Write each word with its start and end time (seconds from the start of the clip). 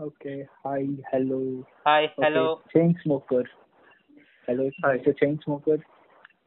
Okay. 0.00 0.36
Hi. 0.64 0.80
Hello. 1.12 1.38
Hi 1.86 2.06
Okay. 2.06 2.22
Hello 2.24 2.44
Chain 2.72 2.90
smoker. 3.02 3.42
Hello. 4.48 4.64
Hi. 4.84 4.92
It's 4.98 5.08
a 5.12 5.14
chain 5.20 5.34
smoker. 5.44 5.76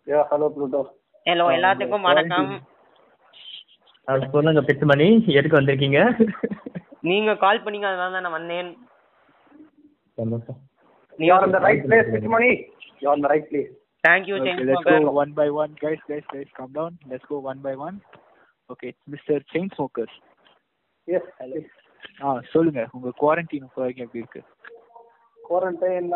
Yeah, 0.08 0.24
hello 0.32 0.48
Pluto. 0.56 0.82
Hello 1.26 1.46
Ah, 1.50 1.56
எல்லாத்துக்கும் 1.58 2.08
வணக்கம் 2.10 2.50
quarantine. 4.08 4.32
சொல்லுங்க 4.34 4.62
பிட்டு 4.70 4.86
மணி 4.92 5.08
எதுக்கு 5.40 5.60
வந்திருக்கீங்க 5.60 6.00
நீங்க 7.10 7.32
கால் 7.44 7.62
பண்ணீங்க 7.66 7.88
அதனால 7.92 8.12
தான் 8.16 8.26
நான் 8.28 8.38
வந்தேன் 8.40 8.72
நீ 11.20 11.26
You 11.28 11.34
are 11.38 11.44
in 11.48 11.54
the 11.58 11.62
right 11.68 11.82
place, 11.88 12.08
Pitmani. 12.14 12.52
You 13.02 13.08
are 13.12 13.16
in 13.18 13.24
the 13.26 13.32
right 13.34 13.48
place. 13.52 13.72
Thank you 14.04 14.36
Okay, 14.38 14.46
chain 14.50 14.68
let's 14.72 14.86
go 14.90 15.14
one 15.22 15.32
by 15.40 15.48
one, 15.62 15.74
guys. 15.84 16.02
Guys, 16.12 16.26
guys, 16.34 16.50
calm 16.58 16.72
down. 16.80 16.94
Let's 17.12 17.28
go 17.32 17.40
one 17.52 17.62
by 17.68 17.76
one. 17.86 17.98
Okay, 18.70 18.90
it's 18.94 19.06
Mr. 19.14 19.38
Chain 19.52 19.68
Smoker. 19.78 20.08
Yes. 21.08 21.26
Hello. 21.40 21.62
ஆ 22.24 22.42
சொல்லுங்க. 22.52 22.82
உங்க 22.92 23.10
quarantine 23.22 23.66
இப்போ 23.68 23.82
வரைக்கும் 23.82 24.06
எப்படி 24.06 24.24
இருக்கு? 24.24 24.42
Quarantine 25.40 26.10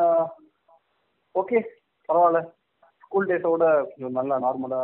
okay 1.36 1.60
பரவாயில்ல. 2.10 2.42
School 3.04 3.28
டேஸோட 3.28 3.66
கொஞ்சம் 3.88 4.12
நல்லா 4.12 4.36
நார்மலா 4.40 4.82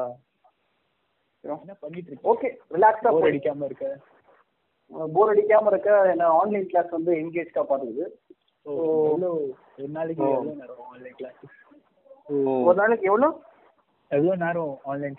என்ன 1.43 1.73
பண்ணிட்டு 1.73 2.09
இருக்கீங்க? 2.09 2.29
ஓகே 2.31 2.49
ரிலாக்ஸா 2.71 3.09
போர் 3.09 3.29
அடிக்காம 3.29 3.65
இருக்க? 3.65 3.87
போர் 5.13 5.31
அடிக்காம 5.33 5.67
இருக்க 5.67 6.09
என்ன 6.09 6.27
ஆன்லைன் 6.33 6.67
கிளாஸ் 6.67 6.89
வந்து 6.89 7.11
என்கேஜ்டா 7.13 7.63
பாத்துக்குது. 7.69 8.05
எவ்வளோ 8.65 9.29
ஒரு 9.77 9.87
நாளைக்கு 9.89 10.23
எவ்வளோ 10.29 10.53
நேரம் 10.53 10.85
ஆன்லைன் 10.91 11.15
கிளாஸஸ் 11.15 11.57
ஒரு 12.65 12.75
நாளைக்கு 12.75 13.05
எவ்வளோ? 13.05 13.29
எவ்வளோ 14.11 14.35
நேரம் 14.35 14.79
ஆன்லைன் 14.83 15.17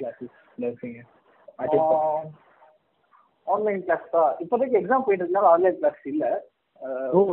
attend 1.59 1.81
பண்ண- 1.81 2.31
ஆன்லைன் 3.47 3.83
கிளாஸ் 3.87 4.07
தான். 4.15 4.31
இப்போதைக்கு 4.43 4.79
எக்ஸாம் 4.81 5.05
போயிட்டு 5.07 5.25
இருக்கனால 5.25 5.53
ஆன்லைன் 5.55 5.79
கிளாஸ் 5.81 6.03
இல்ல. 6.13 6.25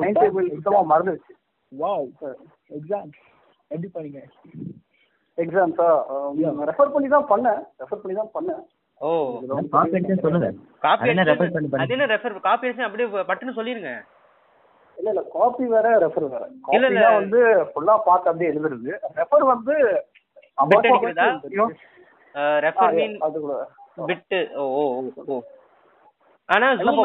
Time 0.02 0.18
table 0.18 0.46
exam. 0.46 0.56
சுத்தமா 0.58 0.82
மறந்துருச்சு. 0.92 1.34
வாவ் 1.72 2.08
எக்ஸாம் 2.78 3.10
எப்படி 3.72 3.90
பண்ணீங்க 3.96 4.22
எக்ஸாம்ஸா 5.38 5.88
ரெஃபர் 6.70 6.94
பண்ணி 6.96 7.10
தான் 7.16 7.28
பண்ணேன். 7.32 7.62
ரெஃபர் 7.82 8.02
பண்ணி 8.02 8.16
தான் 8.20 8.34
பண்ணேன். 8.36 8.62
ஓ. 9.02 9.10
காப்பி 9.74 9.96
அடிச்சு 9.98 10.24
சொல்லுங்க. 10.26 10.50
காப்பி 10.84 11.12
என்ன 11.14 11.24
ரெஃபர் 11.30 11.54
பண்ணி 11.54 11.70
அது 11.84 11.96
என்ன 11.98 12.08
ரெஃபர் 12.14 12.36
காப்பி 12.48 12.68
அடிச்சு 12.68 12.88
அப்படியே 12.88 13.08
பட்டுன்னு 13.30 13.58
சொல்லிருங்க. 13.60 13.92
இல்ல 14.98 15.10
இல்ல 15.14 15.22
காப்பி 15.36 15.66
வேற 15.74 15.88
ரெஃபர் 16.04 16.28
வேற. 16.34 16.44
இல்ல, 16.78 16.90
வந்து 17.20 17.40
ஃபுல்லா 17.72 17.96
பார்த்து 18.08 18.30
அப்படியே 18.32 18.52
எழுதுறது. 18.52 18.92
ரெஃபர் 19.20 19.46
வந்து 19.54 19.76
ரெஃபர் 22.66 22.94
மீன் 22.98 23.16
அது 23.26 23.38
கூட. 23.46 23.56
பிட்டு 24.10 24.38
ஓ 24.56 24.66
ஓ 24.76 24.84
ஓ, 24.92 25.02
ஓ. 25.28 25.38
ஆனா 26.52 26.68
ஜூம் 26.80 27.00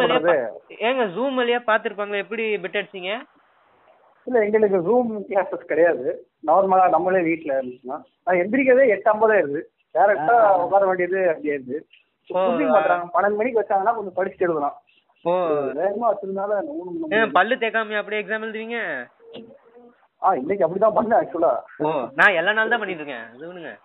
ஏங்க 0.89 1.05
ஜூம் 1.15 1.39
வழியா 1.41 1.59
பாத்துருப்பாங்களே 1.69 2.23
எப்படி 2.25 2.45
பிட் 2.63 2.79
அடிச்சீங்க? 2.81 3.11
இல்ல 4.27 4.39
எங்களுக்கு 4.45 4.79
ஜூம் 4.87 5.11
கிளாஸஸ் 5.29 5.71
கிடையாது. 5.71 6.07
நார்மலா 6.49 6.87
நம்மளே 6.95 7.21
வீட்ல 7.29 7.51
இருந்துச்சுன்னா. 7.57 7.99
நான் 8.27 8.41
எந்திரிக்கிறதே 8.41 8.87
எட்டு 8.95 9.11
ஐம்பதே 9.13 9.37
இருக்கு 9.43 9.61
டேரக்டா 9.95 10.35
உட்கார 10.65 10.83
வேண்டியது 10.89 11.21
அப்படியே 11.33 11.55
இருக்கு 11.57 11.79
மாட்டாங்க 12.73 13.05
பன்னெண்டு 13.15 13.39
மணிக்கு 13.41 13.61
வச்சாங்கன்னா 13.61 13.95
கொஞ்சம் 13.97 14.17
படிச்சுட்டு 14.17 14.47
எழுதலாம். 14.49 14.77
ஓ. 15.25 15.33
வேகமா 15.79 16.09
வச்சிருந்தால 16.11 16.57
மூணு 16.69 16.89
மணி 16.91 17.05
ஏன் 17.05 17.13
நேரம். 17.15 17.35
பல்லு 17.39 17.55
தேக்காம 17.63 17.99
அப்படியே 18.01 18.23
எக்ஸாம் 18.23 18.47
எழுதுவீங்க? 18.47 18.79
ஆ 20.23 20.35
இன்னைக்கு 20.41 20.65
அப்படிதான் 20.67 20.97
பண்ணேன் 20.99 21.19
ஆக்சுவலா 21.21 21.53
ஓ 21.85 21.91
நான் 22.19 22.37
எல்லா 22.41 22.53
நாள் 22.53 22.73
தான் 22.73 22.83
பண்ணிட்டு 22.83 23.03
இருக்கேன். 23.03 23.79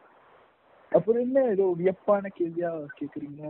அப்புறம் 0.92 1.22
என்ன 1.22 1.44
ஏதோ 1.54 1.66
வியப்பான 1.80 2.32
கேள்வியா 2.38 2.70
கேக்குறீங்க? 3.00 3.44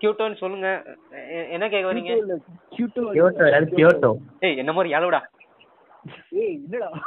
கியூட்டோன்னு 0.00 0.36
சொல்லுங்க. 0.36 0.82
எ- 1.12 1.48
என்ன 1.50 1.68
கேட்க 1.68 1.92
வரீங்க. 1.92 2.36
கியோட்டோ 2.70 3.54
அது 3.54 3.64
கியோட்டோ. 3.64 4.16
ஏய் 4.40 4.56
என்ன 4.56 4.72
மாதிரி 4.72 4.94
ஏய் 6.30 6.58
என்னடா? 6.64 6.98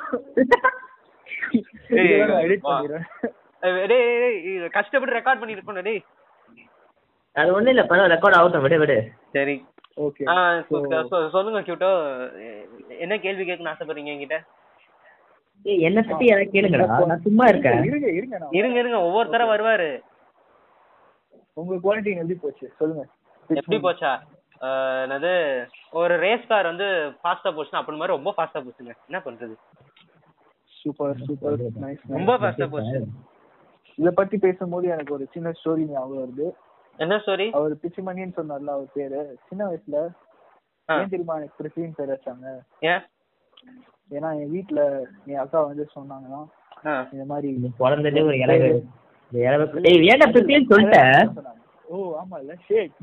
இது 4.43 4.69
கஷ்டப்பட்டு 4.71 5.19
ரெக்கார்ட் 5.19 5.39
பண்ணிட்டு 5.39 5.51
இருக்கோம் 5.51 5.81
டேய். 5.81 6.03
அது 7.33 7.53
ஒண்ணும் 7.53 7.73
இல்ல 7.73 7.83
பரவாயில்ல 7.83 8.17
ரெக்கார்ட் 8.17 8.33
ஆகட்டும் 8.33 8.61
விடு 8.61 8.79
விடு. 8.79 9.11
சரி. 9.31 9.65
சொ- 11.11 11.29
சொல்லுங்க 11.29 11.61
கியூட்டோ. 11.61 11.89
என்ன 12.99 13.17
கேள்வி 13.17 13.51
கேட்கணும்னு 13.51 13.67
ஆசைப்படுறீங்க 13.67 14.09
என்கிட்ட? 14.09 14.45
என்ன 15.65 15.99
பத்தி 16.09 16.25
யாராவது 16.27 16.53
கேளுங்கடா 16.53 17.07
நான் 17.11 17.23
சும்மா 17.27 17.45
இருக்கேன். 17.47 17.79
இருங்க 17.89 18.07
இருங்க 18.17 18.37
இருங்க 18.59 18.77
இருங்க 18.79 18.97
ஒவ்வொருத்தர 19.07 19.45
வருவாரு. 19.53 19.89
உங்க 21.61 21.75
குவாரண்டைன் 21.83 22.21
எப்படி 22.21 22.37
போச்சு? 22.43 22.67
சொல்லுங்க. 22.79 23.03
எப்படி 23.49 23.77
போச்சா? 23.85 24.11
என்னது 25.05 25.31
ஒரு 26.01 26.13
ரேஸ் 26.25 26.47
கார் 26.51 26.69
வந்து 26.71 26.87
ஃபாஸ்டா 27.21 27.51
போச்சுன்னா 27.55 27.81
அப்படி 27.81 27.97
மாதிரி 27.97 28.15
ரொம்ப 28.17 28.33
ஃபாஸ்டா 28.37 28.61
போச்சுங்க. 28.65 28.93
என்ன 29.09 29.19
பண்றது? 29.25 29.55
சூப்பர் 30.73 31.19
சூப்பர் 31.27 31.57
நைஸ் 31.83 32.05
ரொம்ப 32.17 32.33
ஃபாஸ்டா 32.37 32.67
போச்சு. 32.75 32.99
இத 33.97 34.11
பத்தி 34.11 34.37
பேசும்போது 34.37 34.87
எனக்கு 34.95 35.13
ஒரு 35.13 35.27
சின்ன 35.35 35.51
ஸ்டோரி 35.59 35.83
ஞாபகம் 35.91 36.23
வருது. 36.23 36.47
என்ன 36.99 37.15
ஸ்டோரி 37.23 37.47
அவர் 37.57 37.73
பிச்சுமணின்னு 37.83 38.37
சொன்னார்ல 38.39 38.73
அவர் 38.77 38.95
பேரு. 38.97 39.21
சின்ன 39.49 39.61
வயசுல 39.69 39.97
ஏன் 40.89 41.13
தெரியுமா 41.13 41.35
எனக்கு 41.39 41.57
பிரித்திவின் 41.59 41.95
பேர் 41.95 42.13
வச்சாங்க? 42.13 42.47
ஏன்? 42.91 43.01
ஏன்னா 44.09 44.29
என் 44.39 44.51
வீட்ல 44.51 44.81
என் 45.27 45.41
அக்கா 45.43 45.59
வந்து 45.63 45.85
சொன்னாங்கன்னா 45.95 46.41
ஆ. 46.85 46.93
இந்த 47.13 47.25
மாதிரி 47.25 47.49
பிறந்ததே 47.79 48.21
ஒரு 48.23 48.37
ஏன்டா 50.07 50.27
பிரித்தின்னு 50.27 50.69
சொல்லிட்டேன் 50.71 51.15
சொன்னாங்க. 51.29 51.53
ஓ 51.85 51.97
ஆமா 52.19 52.35
இல்ல 52.39 52.53
ஷேக் 52.67 52.93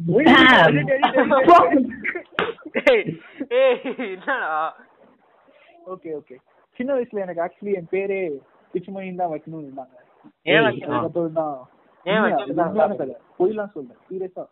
என்னடா? 4.05 4.39
Okay 5.87 6.11
okay. 6.17 6.37
சின்ன 6.77 6.91
வயசுல 6.95 7.25
எனக்கு 7.25 7.43
ஆக்சுவலி 7.43 7.75
என் 7.79 7.91
பேரே 7.93 8.21
பிச்சுமணின்னு 8.75 9.21
தான் 9.23 9.33
வைக்கணும்னு 9.33 9.67
இருந்தாங்க. 9.67 9.97
ஏன் 10.47 10.65
தான். 11.35 11.57
ஏன் 12.07 12.23
வைக்கணும்? 12.25 13.17
பொய்லாம் 13.39 13.73
சொல்றேன் 13.75 14.01
சீரியஸா 14.07 14.45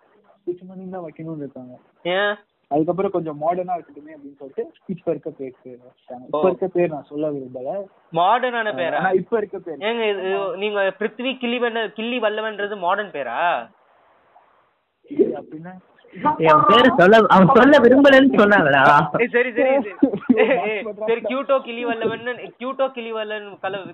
பிச்சுமணின்னு 0.47 0.95
தான் 0.97 1.07
வைக்கணும்னு 1.07 1.45
இருக்காங்க. 1.47 1.75
ஏன்? 2.15 2.35
அதுக்கப்புறம் 2.73 3.15
கொஞ்சம் 3.15 3.39
மாடர்னா 3.41 3.77
இருக்கட்டுமே 3.77 4.15
அப்படின்னு 4.15 4.39
சொல்லிட்டு 4.41 4.65
இப்ப 4.89 5.11
இருக்க 5.11 5.31
பேர் 5.33 5.53
இப்ப. 6.21 6.43
இருக்க 6.45 6.67
பேர் 6.75 6.93
நான் 6.95 7.09
சொல்ல 7.11 7.31
விரும்பல. 7.35 7.71
மாடர்னான 8.13 8.73
பேரா? 8.79 9.01
இப்ப 9.21 9.37
இருக்க 9.41 9.59
பேர். 9.61 9.81
ஏங்க 9.89 10.05
நீங்க 10.63 10.83
பிருத்வி 11.01 11.33
கிள்ளி 11.43 11.59
வல்ல 11.65 11.87
கிள்ளி 11.97 12.19
வல்லவன்றது 12.25 12.77
மாடர்ன் 12.85 13.15
பேரா 13.17 13.39
அப்படின்னா 15.39 15.73
பேரு 16.69 16.89
சொல்ல 16.99 17.19
அவன் 17.35 17.55
சொல்ல 17.57 17.79
விரும்பலன்னு 17.85 18.39
சொன்னாங்கடா. 18.41 18.83
சரி 19.15 19.51
சரி 19.57 19.77
சரி. 19.79 19.93
கியூட்டோ 21.29 21.57
கிளி 21.67 21.83
வல்லவன் 21.87 22.25
கியூட்டோ 22.59 22.87
கிளி 22.97 23.11
வல்லன் 23.17 23.47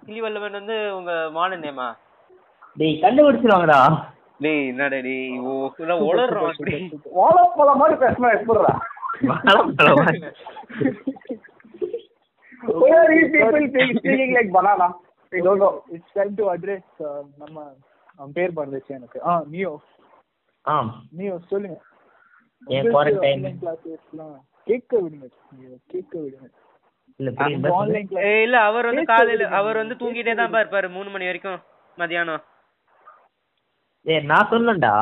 கிளி 0.07 0.21
வல்லவன் 0.25 0.57
வந்து 0.59 0.77
உங்க 0.97 1.13
மாடர்ன் 1.37 1.65
நேமா 1.67 1.89
டேய் 2.77 3.03
கண்டுபிடிச்சிருவாங்கடா. 3.03 3.81
டேய் 4.41 4.69
என்னடா 4.71 4.99
டேய் 5.07 5.39
ஓ 5.49 5.53
உளறோம் 6.11 6.49
அப்படி 6.53 6.75
வாழைப்பழம் 7.19 7.81
மாதிரி 7.83 7.97
எப்படிடா? 8.39 8.75
வாழைப்பழமா? 9.31 10.07
People 13.33 13.65
speaking 13.99 14.33
like 14.37 14.51
banana? 14.57 14.87
Don't 15.33 15.61
know. 15.63 15.73
Address 16.55 16.93
நம்ம 17.43 17.57
அவன் 18.19 18.35
பேர் 18.37 18.57
மறந்துச்சு 18.59 18.93
எனக்கு. 18.99 19.19
ஆ 19.29 19.33
நியோ 19.53 19.73
ஆம் 20.65 20.91
நியோ 21.19 21.35
சொல்லுங்க. 21.51 21.77
கிளாஸஸ்லாம் 23.63 24.37
கேட்க 24.69 24.93
விடுங்க 25.03 25.27
கேட்க 25.93 26.15
விடுங்க. 26.23 26.47
இல்ல 28.45 28.57
அவர் 28.69 28.89
வந்து 28.91 29.05
காலையில 29.13 29.49
அவர் 29.61 29.81
வந்து 29.83 29.99
தூங்கிட்டே 30.03 30.35
தான் 30.41 30.57
இருப்பாரு 30.63 30.89
மூணு 30.97 31.09
மணி 31.15 31.29
வரைக்கும் 31.31 31.61
மதியானம். 31.99 32.43
ஏய் 34.13 34.27
நான் 34.31 34.51
சொல்லணும்டா. 34.53 34.93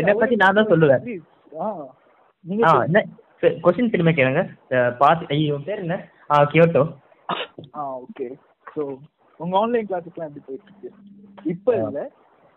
என்னை 0.00 0.14
பத்தி 0.20 0.36
நான் 0.42 0.58
தான் 0.58 0.70
சொல்லுவேன். 0.72 1.02
ஆ 1.62 1.66
என்ன 2.88 3.00
கொஸ்டின் 3.64 3.92
திரும்ப 3.92 4.12
கேளுங்க. 4.18 4.42
பாஸ் 5.00 5.24
ஐயோ 5.34 5.56
பேர் 5.68 5.82
என்ன? 5.84 5.96
ஆ 6.32 6.36
கியோட்டோ. 6.52 6.82
ஆ 7.78 7.88
ஓகே. 8.04 8.26
ஸோ 8.74 8.82
உங்க 9.40 9.54
ஆன்லைன் 9.62 9.88
கிளாஸஸ்லாம் 9.88 10.28
எப்படி 10.28 10.44
போயிட்டு 10.48 10.70
இருக்கு 10.70 10.90
இப்போ 11.54 11.72
இல்ல 11.78 12.00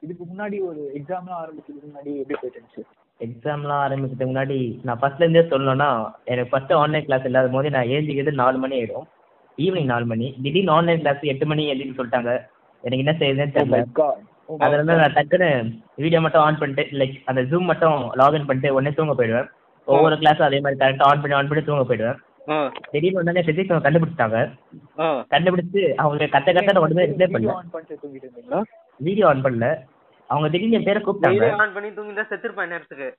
இதுக்கு 0.05 0.23
முன்னாடி 0.31 0.57
ஒரு 0.69 0.81
எக்ஸாம்லாம் 0.99 1.39
ஆரம்பிக்கிறதுக்கு 1.43 1.89
முன்னாடி 1.89 2.11
எப்படி 2.21 2.37
போயிட்டு 2.41 2.59
இருந்துச்சு 2.59 2.83
எக்ஸாம்லாம் 3.19 3.83
ஆரம்பிக்கிறதுக்கு 3.85 4.31
முன்னாடி 4.31 4.57
நான் 4.87 4.99
ஃபர்ஸ்ட்ல 5.01 5.25
இருந்தே 5.25 5.43
சொல்லணும்னா 5.53 5.89
எனக்கு 6.31 6.51
ஃபர்ஸ்ட் 6.51 6.73
ஆன்லைன் 6.81 7.05
கிளாஸ் 7.07 7.27
இல்லாத 7.29 7.51
போது 7.55 7.73
நான் 7.75 7.91
ஏஞ்சிக்கிறது 7.95 8.41
நாலு 8.43 8.57
மணி 8.63 8.77
ஆயிடும். 8.79 9.07
ஈவினிங் 9.57 9.91
நாலு 9.93 10.05
மணி. 10.11 10.27
திடீர்னு 10.43 10.75
ஆன்லைன் 10.77 11.01
கிளாஸ் 11.03 11.29
எட்டு 11.33 11.45
மணி 11.51 11.65
எழுதின்னு 11.73 11.97
சொல்லிட்டாங்க. 11.99 12.31
எனக்கு 12.83 13.03
என்ன 13.05 13.15
செய்யுதுன்னு 13.21 13.55
தெரியல. 13.57 13.77
Oh 13.77 14.07
my 14.07 14.15
அதுல 14.49 14.75
இருந்து 14.75 14.95
நான் 14.95 15.15
டக்குன்னு 15.15 15.49
வீடியோ 15.95 16.21
மட்டும் 16.21 16.41
ஆன் 16.41 16.57
பண்ணிட்டு 16.57 16.97
லைக் 16.97 17.15
அந்த 17.25 17.41
ஜூம் 17.43 17.63
மட்டும் 17.63 17.97
லாகின் 18.15 18.47
பண்ணிட்டு 18.47 18.73
உடனே 18.73 18.91
தூங்க 18.91 19.13
போயிடுவேன். 19.13 19.47
ஒவ்வொரு 19.87 20.15
கிளாஸும் 20.15 20.47
அதே 20.47 20.59
மாதிரி 20.59 20.79
கரெக்டாக 20.81 21.09
ஆன் 21.09 21.21
பண்ணி 21.21 21.35
ஆன் 21.35 21.47
பண்ணி 21.47 21.63
தூங்க 21.63 21.83
போயிடுவேன். 21.83 22.19
திடீர்னு 22.89 23.21
உடனே 23.21 23.41
பிசிக்ஸ் 23.41 23.71
அவங்க 23.71 23.85
கண்டுபிடிச்சிட்டாங்க. 23.87 24.39
ஆ. 24.99 25.05
கண்டுபிடிச்சு 25.31 25.81
அவங்க 25.95 26.25
கத்த 26.35 26.49
கத்த 26.57 26.79
உடனே 26.79 27.05
ரிப்ளை 27.05 27.27
வீடியோ 27.29 27.53
பண்ணல 27.55 28.61
வீடியோ 28.99 29.27
ஆன் 29.27 29.43
பண்ணல. 29.43 29.67
அவங்க 30.29 30.47
திடீர்னு 30.49 30.77
என் 30.77 30.83
பேரை 30.83 31.01
கூப்பிட்டாங்க. 31.01 31.47
ஆன் 31.59 31.73
பண்ணி 31.73 31.89
தூங்கிட்டா 31.91 32.25
செத்துருப்பேன் 32.29 32.67
நேரத்துக்கு 32.67 33.09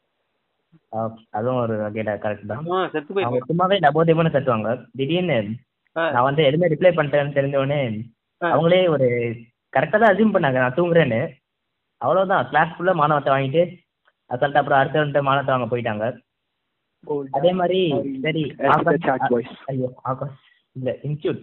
அதுவும் 1.31 1.61
ஒரு 1.61 1.75
வகையில 1.77 2.13
கரெக்ட் 2.23 2.49
தான். 2.49 2.63
அவங்க 3.23 3.41
சும்மாவே 3.49 3.77
டபோதேமோன்னு 3.83 4.35
கத்துவாங்க 4.35 4.71
திடீர்னு. 4.97 5.39
நான் 5.97 6.23
வந்து 6.23 6.43
எதுவுமே 6.45 6.69
ரிப்ளை 6.69 6.91
பண்ணிட்டேன்னு 6.95 7.37
தெரிஞ்ச 7.37 7.57
உடனே. 7.57 7.81
அவங்களே 8.41 8.81
ஒரு 8.89 9.07
கரெக்டாக 9.73 9.99
தான் 9.99 10.15
அசியூம் 10.15 10.35
பண்ணாங்க. 10.37 10.59
நான் 10.65 10.75
தூங்குறேன்னு. 10.75 11.21
அவ்வளவுதான். 12.01 12.49
கிளாஸ் 12.49 12.75
ஃபுல்லாக 12.77 12.95
மாணவத்தை 12.95 13.33
வாங்கிட்டு 13.35 13.63
அசால்ட்டு 14.31 14.61
அப்புறம் 14.61 14.79
அடுத்த 14.79 15.03
ரெண்டு 15.03 15.23
மாணவத்தை 15.23 15.53
வாங்க 15.55 15.69
போயிட்டாங்க. 15.73 16.07
அதே 17.31 17.53
மாதிரி 17.53 17.81
சரி 18.23 18.43
ஐயோ 19.67 19.89
ஆகாஷ். 20.03 20.41
இல்ல 20.73 20.91
இன்ஸ்டியூட் 21.03 21.43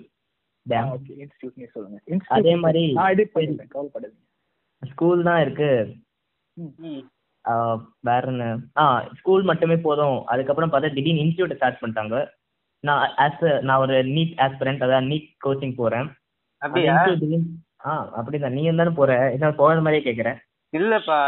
சொல்லுங்க. 1.71 1.97
அதே 2.37 2.55
மாதிரி 2.55 2.83
ஸ்கூல் 4.81 5.23
தான் 5.23 5.41
இருக்கு. 5.41 5.69
ம். 6.57 7.01
ஆ, 7.47 7.53
வேற 7.99 8.27
என்ன? 8.27 8.57
ஆ 8.77 8.83
ஸ்கூல் 9.19 9.43
மட்டுமே 9.43 9.77
போதும். 9.77 10.25
அதுக்கப்புறம் 10.25 10.71
பார்த்தா 10.71 10.93
திடீர்னு 10.93 11.23
இன்ஸ்டியூட் 11.23 11.55
ஸ்டார்ட் 11.55 11.81
பண்ணிட்டாங்க. 11.81 12.17
நான் 12.79 13.13
ஆஸ் 13.17 13.61
நான் 13.61 13.79
ஒரு 13.79 14.03
நீட் 14.03 14.33
ஆஸ்பிரண்ட் 14.37 14.83
அதான் 14.83 15.09
நீட் 15.13 15.27
கோச்சிங் 15.45 15.75
போறேன். 15.75 16.07
ஆ 17.83 17.91
அப்படிதான். 18.17 18.55
நீங்க 18.55 18.71
தானே 18.73 18.93
போற. 18.95 19.13
என்ன 19.33 19.51
போற 19.55 19.79
மாதிரியே 19.81 20.03
கேக்குறேன் 20.05 20.39
இல்லப்பா. 20.73 21.19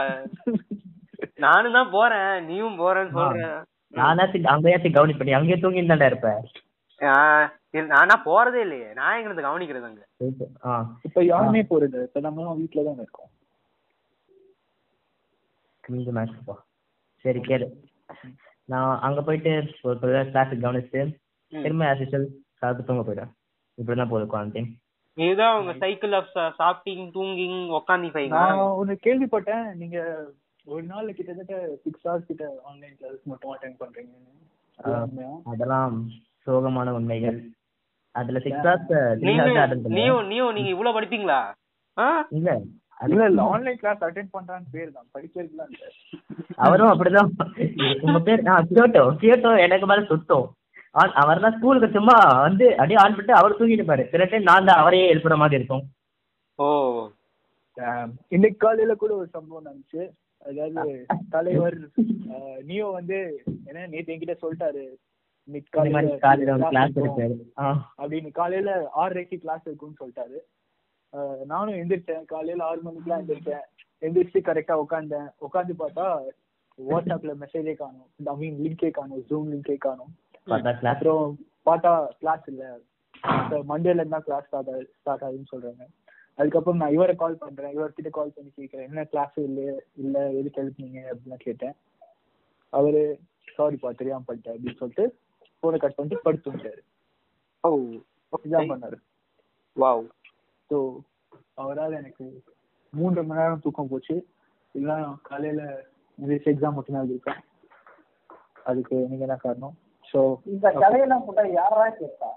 நானும் 1.44 1.78
தான் 1.78 1.94
போறேன். 1.94 2.30
நீயும் 2.48 2.80
போறேன்னு 2.80 3.16
சொல்றேன் 3.18 3.56
நானாச்சும் 3.94 4.52
அங்கேயாச்சும் 4.54 4.96
கவனிப்படி 4.96 5.36
அங்கேயே 5.36 5.58
தூங்கிட்டு 5.60 5.92
தான்டா 5.92 6.08
இருப்பேன் 6.08 6.40
ஆ, 7.02 7.14
இல்ல, 7.72 7.86
நானா 7.94 8.16
போறதே 8.26 8.60
இல்லையே. 8.64 8.90
நான் 8.98 9.18
எங்களுக்கு 9.18 9.46
கவனிக்கிறது 9.46 9.88
அங்க? 9.88 10.04
ஆ. 10.66 10.72
இப்ப 11.08 11.24
யாருமே 11.26 11.62
போறது 11.70 11.98
இப்ப 12.04 12.20
நம்ம 12.26 12.54
வீட்ல 12.60 12.84
தான் 12.84 13.00
இருக்கோம். 13.00 13.32
மேட்ச்ப்பா 16.14 16.56
சரி 17.26 17.40
கேளு. 17.42 17.68
நான் 18.70 18.94
அங்க 19.02 19.20
போயிட்டு 19.22 19.52
ஒரு 19.84 19.98
கிளாஸுக்கு 20.30 20.64
கவனிச்சுட்டு 20.64 21.02
ம். 21.04 21.64
திரும்ப 21.64 21.90
ஆஸ் 21.90 22.02
யூஷுவல் 22.04 22.28
சாப்பிட்டு 22.60 22.88
தூங்க 22.88 23.04
போயிடுவேன். 23.04 23.34
இப்படி 23.78 23.98
தான் 23.98 24.12
போகுது 24.12 24.28
குவாரண்டைன் 24.28 24.70
இதுதான் 25.18 25.58
உங்க 25.60 25.74
சைக்கிள் 25.80 26.14
ஆஃப் 26.14 26.32
சாப்பிட்டிங் 26.58 27.06
தூங்கிங் 27.14 27.60
உக்காந்தி 27.78 28.24
நான் 28.34 28.58
ஒன்னு 28.80 28.96
கேள்விப்பட்டேன். 29.04 29.68
நீங்க 29.76 29.98
ஒரு 30.68 30.84
நாள்ல 30.86 31.10
கிட்டத்தட்ட 31.12 31.56
சிக்ஸ் 31.84 32.06
ஹவர்ஸ் 32.08 32.28
கிட்ட 32.28 32.46
ஆன்லைன் 32.64 32.96
கிளாஸ் 32.98 33.22
மட்டும் 33.26 33.52
அட்டென்ட் 33.52 33.84
ஆ. 34.80 34.94
உண்மையா? 35.02 35.34
அதெல்லாம் 35.46 35.94
சோகமான 36.48 36.90
உண்மைகள். 36.92 37.38
அதுல 38.16 38.40
சிக்ஸ் 38.40 38.66
ஹவர்ஸ் 38.66 39.22
நீங்க 39.22 39.44
அட்டன் 39.62 39.84
பண்ணேன் 39.84 39.98
நீயும் 40.00 40.28
நீயும் 40.28 40.54
நீங்க 40.54 40.70
இவ்வளவு 40.70 40.98
படிப்பீங்களா? 40.98 41.40
ஆ? 41.98 42.08
இல்ல. 42.32 42.50
இல்ல 43.08 43.24
இல்ல. 43.26 43.42
ஆன்லைன் 43.54 43.78
கிளாஸ் 43.78 44.04
அட்டென்ட் 44.04 44.34
பண்றான்னு 44.34 44.68
பேர் 44.72 44.92
தான். 44.92 45.08
படிக்கிறதுலாம் 45.14 45.74
அவரும் 46.58 46.92
அப்படிதான். 46.92 47.32
உங்க 48.02 48.20
பேர் 48.22 48.44
ஆ 48.48 48.58
கியோட்டோ 48.70 49.04
கியோட்டோ 49.22 49.52
எனக்கு 49.60 49.86
மேல 49.86 50.04
சுத்தம். 50.06 50.46
அவர் 51.22 51.44
தான் 51.44 51.56
ஸ்கூலுக்கு 51.56 51.96
சும்மா 51.96 52.16
வந்து 52.42 52.66
அப்படியே 52.72 53.00
ஆன் 53.02 53.16
பண்ணிட்டு 53.16 53.40
அவர் 53.40 53.58
தூங்கிட்டு 53.60 53.90
பாரு 53.90 54.04
சில 54.12 54.26
டைம் 54.26 54.50
நான் 54.50 54.68
தான் 54.70 54.82
அவரையே 54.82 55.10
எழுப்புற 55.14 55.36
மாதிரி 55.38 55.60
இருக்கும். 55.60 55.84
ஓ. 56.60 56.68
இன்னைக்கு 58.32 58.58
காலையில 58.58 58.94
கூட 58.96 59.12
ஒரு 59.16 59.28
சம்பவம் 59.34 59.66
நடந்துச்சு. 59.68 60.04
அதாவது 60.46 60.92
தலைவர் 61.30 61.78
நியோ 62.68 62.88
வந்து 62.92 63.18
என்ன 63.68 63.88
நேத்து 63.88 64.14
என்கிட்ட 64.14 64.36
சொல்லிட்டாரு. 64.44 64.84
இன்னைக்கு 65.48 65.80
இந்த 65.80 65.94
மாதிரி 65.96 66.12
காலையில 66.20 66.54
கிளாஸ் 66.70 66.96
இருக்கும். 66.96 67.26
இருக்கு 67.28 67.48
ஆ. 67.60 67.70
அப்படின்னு 68.00 68.30
காலையில 68.32 68.72
ஆறரைக்கு 68.96 69.38
கிளாஸ் 69.38 69.66
இருக்கும்னு 69.66 70.00
சொல்லிட்டாரு. 70.02 70.38
நானும் 71.46 71.80
எந்திரிச்சேன். 71.82 72.26
காலையில 72.26 72.64
ஆறு 72.64 72.82
மணிக்கெல்லாம் 72.82 73.22
எந்திரிச்சேன் 73.24 73.66
எந்திரிச்சு 74.02 74.40
கரெக்டா 74.48 74.76
உட்காந்தேன் 74.84 75.28
உட்காந்து 75.42 75.76
பார்த்தா 75.80 76.06
வாட்ஸ்அப்ல 76.80 77.34
மெசேஜே 77.42 77.74
காணும். 77.76 78.08
ஐ 78.28 78.36
மீன் 78.40 78.58
லிங்கே 78.64 78.90
காணும். 78.92 79.22
ஜூம் 79.30 79.52
லிங்கே 79.54 79.78
காணும். 79.80 80.12
அப்புறம் 80.48 81.24
பார்த்தா 81.68 81.92
கிளாஸ் 82.22 82.48
இல்ல. 82.52 82.64
மண்டேல 83.72 84.02
இருந்தா 84.04 84.20
கிளாஸ் 84.26 84.48
ஸ்டார்ட் 84.48 84.72
ஸ்டார்ட் 85.00 85.24
ஆகுதுன்னு 85.26 85.52
சொல்றாங்க. 85.54 85.86
அதுக்கப்புறம் 86.40 86.82
நான் 86.82 86.96
இவரை 86.96 87.14
கால் 87.22 87.42
பண்றேன். 87.44 87.74
இவர்கிட்ட 87.78 88.10
கால் 88.18 88.34
பண்ணி 88.36 88.52
கேட்கறேன் 88.58 88.88
என்ன 88.90 89.04
கிளாஸ் 89.12 89.38
இல்ல 89.48 89.62
இல்ல 90.04 90.16
எதுக்கு 90.40 90.62
எழுப்புனீங்க 90.64 91.02
அப்படின்னு 91.12 91.40
கேட்டேன். 91.46 91.76
அவரு 92.74 93.02
சாரிப்பா 93.58 93.92
தெரியாம 94.02 94.26
பண்ணிட்டேன் 94.28 94.56
அப்படின்னு 94.56 94.80
சொல்லிட்டு 94.82 95.06
போனை 95.64 95.78
கட் 95.80 95.98
பண்ணிட்டு 95.98 96.26
படுத்து 96.26 96.52
வந்துட்டாரு 96.52 96.82
ஓ 97.64 97.70
இதான் 98.48 98.72
பண்ணாரு. 98.72 98.98
வாவ் 99.78 100.06
ஸோ 100.72 100.78
அவரால் 101.64 102.00
எனக்கு 102.02 102.26
மூன்று 102.94 103.22
மணி 103.28 103.42
நேரம் 103.42 103.64
தூக்கம் 103.66 103.92
போச்சு. 103.94 104.16
இல்லைன்னா 104.76 104.98
காலையில 105.30 105.64
எக்ஸாம் 106.52 106.78
மட்டும் 106.78 106.98
தான் 106.98 107.10
இருக்கேன் 107.14 107.42
அதுக்கு 108.70 108.96
நீங்க 109.10 109.26
தான் 109.32 109.44
காரணம்? 109.46 109.76
ஸோ 110.16 110.22
இந்த 110.52 110.68
கதையெல்லாம் 110.82 111.24
போட்டா 111.26 111.44
யாரா 111.60 111.86
கேட்பா? 112.00 112.28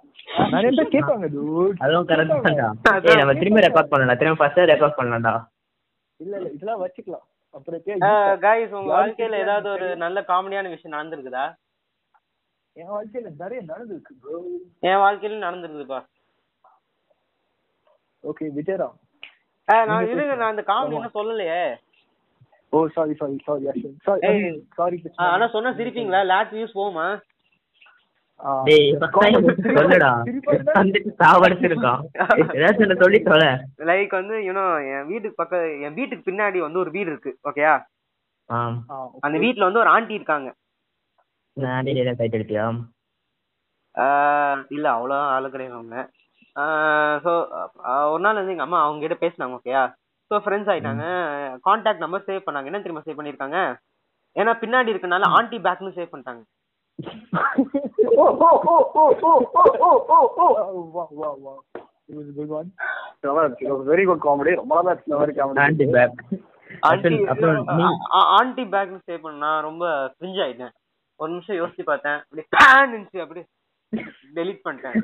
நிறைய 0.55 0.71
பேர் 0.79 0.93
கேட்பாங்க 0.95 1.27
dude. 1.35 1.75
அதுவும் 1.85 2.09
கரெக்ட் 2.11 2.47
தான்டா. 2.47 2.69
ஏய் 3.11 3.21
நம்ம 3.21 3.35
திரும்ப 3.41 3.61
ரெக்கார்ட் 3.67 3.93
பண்ணலாம் 3.93 4.19
திரும்ப 4.21 4.39
ஃபர்ஸ்ட் 4.41 4.71
ரெக்கார்ட் 4.73 4.99
பண்ணலாம்டா. 4.99 5.35
இல்ல 6.21 6.33
இல்ல 6.39 6.49
இதெல்லாம் 6.57 6.83
வச்சுக்கலாம். 6.85 7.25
அப்புறம் 7.55 7.83
கைஸ் 8.47 8.75
உங்க 8.79 8.91
வாழ்க்கையில 8.97 9.39
ஏதாவது 9.45 9.69
ஒரு 9.77 9.87
நல்ல 10.05 10.21
காமெடியான 10.31 10.71
விஷயம் 10.75 10.97
நடந்திருக்குதா? 10.97 11.45
என் 12.77 12.93
வாழ்க்கையில 12.97 13.31
நிறைய 13.43 13.61
நடந்திருக்கு 13.71 14.13
ப்ரோ 14.23 14.41
என் 14.91 15.01
வாழ்க்கையில 15.05 15.39
நடந்திருக்குதுப்பா. 15.47 16.01
ஓகே 18.25 18.47
விஜயராம். 18.59 18.97
நான் 19.91 20.11
இருங்க 20.13 20.35
நான் 20.41 20.53
அந்த 20.55 20.65
காமெடி 20.73 20.99
என்ன 20.99 21.13
சொல்லலையே. 21.19 21.63
ஓ 22.73 22.79
sorry 22.95 23.15
sorry 23.21 23.37
sorry 23.47 23.65
sorry. 24.07 24.31
Sorry 24.79 24.97
ஆனா 25.33 25.47
சொன்னா 25.55 25.71
சிரிப்பீங்களா? 25.81 26.21
லேட் 26.33 26.55
வியூஸ் 26.57 26.79
போகுமா? 26.79 27.09
லைக் 33.91 34.13
வந்து 34.21 34.37
யூனோ 34.49 34.65
என் 34.95 35.09
வீட்டுக்கு 35.11 35.41
பக்க 35.43 35.55
என் 35.87 35.97
வீட்டுக்கு 35.99 36.29
பின்னாடி 36.31 36.59
வந்து 36.67 36.79
ஒரு 36.79 36.91
வீடு 36.91 37.11
இருக்கு 37.11 37.33
ஓகேயா 37.51 37.75
ஆ 38.91 38.97
அந்த 39.27 39.37
வீட்ல 39.45 39.67
வந்து 39.69 39.83
ஒரு 39.85 39.91
ஆண்டி 39.95 40.15
இருக்காங்க. 40.19 40.49
இல்ல 44.77 44.87
அவ்வளோ 44.97 45.17
ஆளு 45.35 45.49
கிடையாது 45.51 45.79
அவங்க. 45.79 45.97
ஸோ 47.25 47.33
ஒரு 48.13 48.23
நாள் 48.27 48.41
வந்து 48.41 48.55
எங்க 48.55 48.67
அம்மா 48.67 48.81
அவங்க 48.85 49.03
கிட்ட 49.05 49.17
பேசினாங்க 49.25 49.59
ஓகேயா 49.59 49.83
ஸோ 50.31 50.39
ஃப்ரெண்ட்ஸ் 50.45 50.71
ஆயிட்டாங்க. 50.73 51.05
கான்டாக்ட் 51.67 52.05
நம்பர் 52.05 52.27
சேவ் 52.29 52.47
பண்ணாங்க. 52.47 52.71
என்ன 52.71 52.81
தெரியுமா 52.85 53.05
சேவ் 53.07 53.19
பண்ணிருக்காங்க 53.21 53.59
ஏன்னா 54.37 54.55
பின்னாடி 54.63 54.93
இருக்கனால 54.95 55.29
ஆண்டி 55.37 55.59
பேக்னு 55.67 55.97
சேவ் 55.99 56.13
பண்ணிட்டாங்க. 56.13 56.43
வா 58.19 58.27
வா 58.41 58.51
வா 61.45 61.55
it 62.11 62.15
was 62.19 62.29
a 62.31 62.35
good 62.37 62.51
one 62.59 62.69
very 63.91 64.05
good 64.09 64.25
comedy 64.27 64.53
ரொம்ப 64.61 64.73
நாளா 64.77 64.93
இந்த 65.05 65.17
மாதிரி 65.21 65.33
காமெடி 65.39 65.87
பேக் 65.97 66.21
ஆண்டி 68.39 68.65
பேக்னு 68.75 68.99
சேவ் 69.09 69.27
பண்ணா 69.27 69.51
ரொம்ப 69.67 69.85
ஆயிட்டேன். 70.45 70.75
ஒரு 71.21 71.31
நிமிஷம் 71.33 71.59
யோசிச்சு 71.61 71.85
பார்த்தேன். 71.91 72.19
அப்படியே 72.23 72.47
பேன் 72.57 72.91
இருந்துச்சு. 72.93 73.21
அப்படியே 73.25 73.45
டெலீட் 74.39 74.65
பண்ணிட்டேன். 74.67 74.97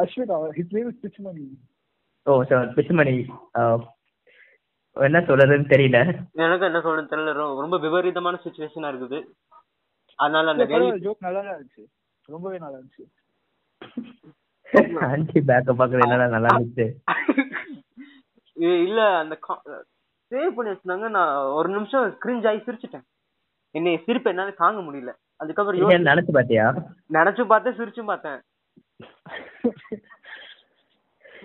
Ashwin 0.00 0.32
his 0.58 0.68
name 0.76 0.88
is 0.92 0.96
Pichumani 1.04 1.44
oh 2.26 2.30
sir 2.50 2.68
Pichumani 2.76 3.16
என்ன 4.96 5.18
சொல்றதுன்னு 5.28 5.72
தெரியல. 5.74 5.98
எனக்கு 6.44 6.68
என்ன 6.70 6.80
சொல்றது 6.86 7.10
தெரியல. 7.12 7.32
ரொம்ப 7.64 7.78
விபரீதமான 7.84 8.38
சுச்சுவேஷனா 8.44 8.90
இருக்குது. 8.92 9.18
அதனால 10.22 10.52
அந்த 10.54 10.64
ஜோக் 11.04 11.26
நல்லா 11.26 11.42
இருந்துச்சு. 11.54 11.84
ரொம்பவே 12.34 12.58
நல்லா 12.64 12.78
இருந்துச்சு. 12.78 13.04
ஆண்டி 15.08 15.38
பேக்க 15.48 15.74
பாக்குறது 15.80 16.04
என்னடா 16.06 16.26
நல்லா 16.36 16.50
இருந்துச்சு. 16.54 16.86
இல்ல 18.86 19.00
அந்த 19.22 19.34
சேவ் 20.30 20.54
பண்ணி 20.56 20.70
வச்சிருந்தாங்க. 20.72 21.08
நான் 21.16 21.34
ஒரு 21.58 21.68
நிமிஷம் 21.76 22.06
கிரிஞ்ச் 22.24 22.48
ஆகி 22.50 22.60
சிரிச்சிட்டேன். 22.66 23.06
என்னை 23.78 23.92
சிரிப்பு 24.06 24.30
என்னால 24.32 24.54
தாங்க 24.62 24.80
முடியல. 24.86 25.12
அதுக்கப்புறம் 25.42 26.06
நினைச்சு 26.10 26.32
பாத்தியா 26.38 26.66
நினைச்சும் 27.16 27.52
பார்த்தேன் 27.52 27.78
சிரிச்சும் 27.80 28.10
பார்த்தேன். 28.12 28.40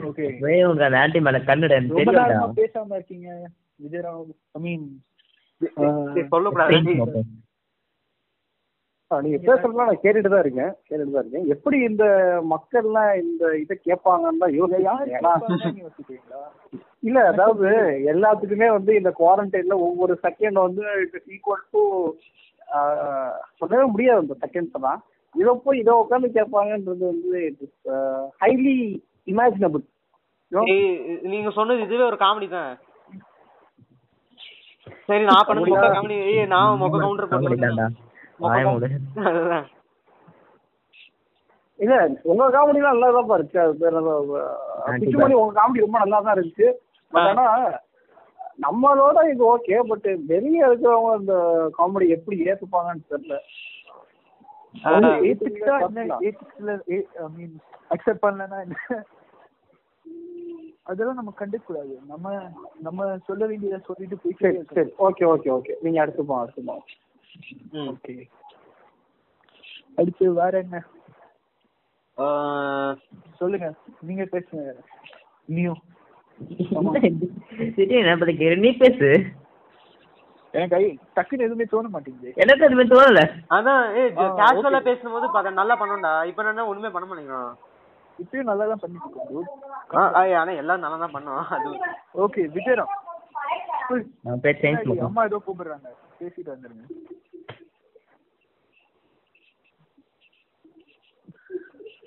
ஓகே 0.08 0.26
உங்க 0.70 0.84
அந்த 0.88 1.00
ஆண்டி 1.04 1.20
மேல 1.28 1.40
கண்ணுட 1.50 1.78
பேசாம 2.60 2.92
இருக்கீங்க 3.00 3.30
விஜயராவ் 3.84 4.32
ஐ 4.58 4.62
மீன் 4.66 4.86
சொல்லக்கூடாது. 6.34 7.24
நீங்க 9.24 9.38
பேசுறதுலாம் 9.48 9.90
நான் 9.90 10.02
கேட்டுட்டு 10.04 10.32
தான் 10.34 10.44
இருக்கேன். 10.44 10.72
கேட்டுட்டு 10.88 11.14
தான் 11.16 11.24
இருக்கேன். 11.24 11.48
எப்படி 11.56 11.78
இந்த 11.90 12.04
மக்கள்லாம் 12.54 13.12
இந்த 13.24 13.44
இதை 13.62 13.76
கேட்பாங்கன்னு 13.88 14.42
தான் 14.44 14.56
யோசிக்கிறேன் 14.58 15.80
யோசிக்கிறீங்களா? 15.86 16.42
இல்ல 17.08 17.20
அதாவது 17.32 17.68
எல்லாத்துக்குமே 18.14 18.68
வந்து 18.78 18.92
இந்த 19.00 19.12
குவாரண்டைன்ல 19.22 19.78
ஒவ்வொரு 19.88 20.16
செகண்ட் 20.26 20.60
வந்து 20.66 20.84
இட்ஸ் 21.04 21.32
ஈக்குவல் 21.36 21.64
டு 21.76 21.82
சொல்லவே 23.60 23.86
முடியாது 23.94 24.24
அந்த 24.24 24.36
செகண்ட்ஸ் 24.44 24.86
தான் 24.88 25.02
இதை 25.36 25.52
போய் 25.66 25.82
இதை 25.82 25.94
உட்காந்து 26.04 26.30
கேட்பாங்கன்றது 26.38 27.04
வந்து 27.12 27.40
இட்ஸ் 27.50 27.90
ஹைலி 28.44 28.78
இமேஜினபிள் 29.28 29.84
நீங்க 31.32 31.50
சொன்னது 31.58 31.84
இதுவே 31.86 32.06
ஒரு 32.12 32.18
காமெடி 32.24 32.48
தான். 32.56 32.72
சரி 35.08 35.24
நான் 35.30 35.46
பண்ண 35.50 35.84
காமெடி 35.96 36.18
ஏய் 36.32 36.50
நான் 36.56 36.80
மொக்க 36.82 37.04
கவுண்டர் 37.04 37.30
மூடு 37.34 37.58
அதுதான். 38.42 39.68
இல்ல 41.80 41.96
உங்க 42.32 42.48
காமெடி 42.56 42.80
எல்லாம் 42.82 42.96
நல்லா 42.96 43.22
தான் 43.22 43.40
இருக்கு. 43.40 43.60
அது 43.62 43.78
பேர் 43.80 43.96
பிச்சுமணி 45.02 45.36
உங்க 45.40 45.54
காமெடி 45.58 45.86
ரொம்ப 45.86 46.00
நல்லா 46.04 46.20
தான் 46.22 46.36
இருந்துச்சு 46.36 46.68
பட் 47.14 47.30
ஆனா 47.32 47.46
நம்மளோட 48.66 49.20
இது 49.32 49.44
ஓகே 49.54 49.78
பட் 49.90 50.08
வெளிய 50.32 50.68
இருக்கிறவங்க 50.70 51.14
இந்த 51.22 51.36
காமெடி 51.78 52.08
எப்படி 52.18 52.38
ஏத்துப்பாங்கன்னு 52.50 53.10
தெரியல. 53.14 53.38
ஏத்துக்கிட்டா 55.30 55.78
என்ன? 55.88 56.18
ஏத்துக்கல 56.28 56.76
ஐ 56.90 57.00
மீன் 57.38 57.56
அக்செப்ட் 57.92 58.24
பண்ணலன்னா 58.26 58.60
அதெல்லாம் 60.90 61.20
நம்ம 61.20 61.32
கண்டுக்க 61.40 61.64
கூடாது. 61.66 61.94
நம்ம 62.12 62.28
நம்ம 62.86 63.00
சொல்ல 63.28 63.44
வேண்டியதை 63.50 63.80
சொல்லிட்டு 63.88 64.16
சரி 64.18 64.36
போயிட்டு 64.38 64.76
சரி 64.78 64.92
ஓகே 65.08 65.26
ஓகே 65.34 65.50
ஓகே 65.58 65.74
நீங்க 65.84 66.00
அடுத்து 66.04 66.28
போங்க 66.30 66.44
அடுத்து. 66.46 66.74
ஓகே. 67.84 68.16
அடுத்து 69.98 70.26
வேற 70.34 70.54
என்ன? 70.60 70.78
சொல்லுங்க. 73.40 73.68
நீங்க 74.02 74.24
பேசுங்க. 74.34 74.66
கேளு 78.38 78.56
நீ 78.58 78.70
பேசு. 78.80 79.08
எனக்கு 80.54 80.78
டக்குன்னு 81.18 81.46
எதுவுமே 81.46 81.66
தோண 81.66 81.90
மாட்டேங்குது. 81.90 82.32
எனக்கு 82.38 82.66
எதுவுமே 82.68 82.86
தோணல? 82.86 83.22
அதான் 83.58 83.84
ஏய் 84.00 84.10
ஆ, 84.14 84.26
கேஷுவலா 84.40 84.80
okay. 84.80 84.88
பேசும்போது 84.90 85.28
பார்த்தா 85.28 85.60
நல்லா 85.60 85.76
பண்ணோம்டா. 85.82 86.14
இப்போ 86.30 86.44
என்ன 86.46 86.66
ஒண்ணுமே 86.72 86.90
பண்ண 86.90 87.06
மாட்டேங்கிறோம் 87.08 87.52
இப்பயும் 88.20 88.50
நல்லா 88.50 88.66
தான் 88.68 88.82
பண்ணிட்டு 88.82 89.08
இருக்கோம் 89.10 89.48
ஆனா 90.40 90.52
எல்லாம் 90.62 90.84
நல்லா 90.84 90.98
தான் 90.98 91.16
பண்ணோம் 91.16 91.46
அது 91.56 91.70
ஓகே 92.26 92.42
விஜயராம். 92.56 92.92
நான் 94.22 94.44
பேர் 94.46 94.62
சேஞ்ச் 94.62 94.82
பண்ணுவோம் 94.82 95.10
அம்மா 95.10 95.24
ஏதோ 95.26 95.40
கூப்பிடுறாங்க. 95.46 95.88
பேசிட்டு 96.20 96.52
வந்துருங்க. 96.54 96.86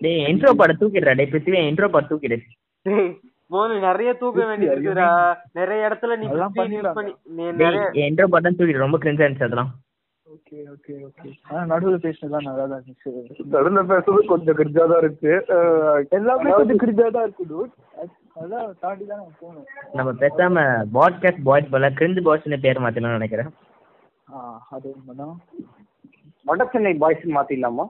டேய் 0.01 0.25
இன்ட்ரோ 0.31 0.51
பாட 0.53 0.73
தூக்கிடுறா. 0.81 1.13
டேய் 1.19 1.31
பிருத்திவி 1.33 1.61
இன்ட்ரோ 1.71 1.89
பாட 1.91 2.07
தூக்கிடு. 2.11 2.39
மோனு 3.51 3.75
நிறைய 3.81 4.11
தூக்க 4.15 4.41
வேண்டியது 4.47 4.75
இருக்குடா 4.75 5.09
நிறைய 5.53 5.89
இடத்துல 5.89 6.17
நீ. 6.21 6.27
பண்ணி 6.97 7.13
இன்ட்ரோ 8.09 8.27
பாட 8.35 8.51
தூக்கிடு. 8.51 8.85
ரொம்ப 8.87 8.99
இருந்துச்சு 9.05 9.49
அதெல்லாம். 9.49 9.73
Okay 10.35 10.59
okay 10.73 10.95
okay. 11.07 11.29
ஆனா 11.49 11.61
நடுவுல 11.71 11.97
பேசினதுலாம் 12.05 12.47
நல்லா 12.47 12.65
தான் 12.65 12.79
இருந்துச்சு. 12.79 13.11
நடுவில் 13.55 13.91
பேசுறது 13.91 14.21
கொஞ்சம் 14.27 14.57
கிரிஞ்சா 14.59 14.85
தான் 14.91 15.03
இருக்கு 15.03 15.33
எல்லாமே 16.13 16.53
கொஞ்சம் 16.53 16.81
கிரிஞ்சா 16.83 17.07
தான் 17.11 17.27
இருக்கு 17.27 17.45
dude. 17.51 17.73
அது- 17.97 18.11
அதெல்லாம் 18.37 18.71
தாண்டி 18.81 19.05
தான் 19.05 19.21
நம்ம 19.21 19.35
போகணும். 19.41 19.67
நம்ம 19.95 20.13
பேசாம 20.23 20.65
பாட்காஸ்ட் 20.95 21.45
பாய்ஸ் 21.49 21.73
போல 21.73 21.91
கிரிஞ்சு 21.99 22.23
பாய்ஸ்னு 22.27 22.63
பேர் 22.65 22.83
மாத்தணும்னு 22.85 23.19
நினைக்கிறேன். 23.19 23.51
ஆ 24.29 24.39
அது 24.71 24.87
உண்மைதான் 24.95 25.35
வட 26.47 26.65
சென்னை 26.73 26.95
பாய்ஸ் 26.97 27.27
மாத்திடலாமா? 27.37 27.85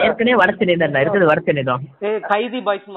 ஏற்கனவே 0.00 0.36
வட 0.40 0.52
சென்னை 0.54 0.74
தான் 0.78 1.00
இருக்கிறது 1.00 1.30
வட 1.30 1.40
சென்னை 1.46 1.64
தான். 1.64 1.82
கைதி 2.30 2.60
பாய்ஸ் 2.62 2.88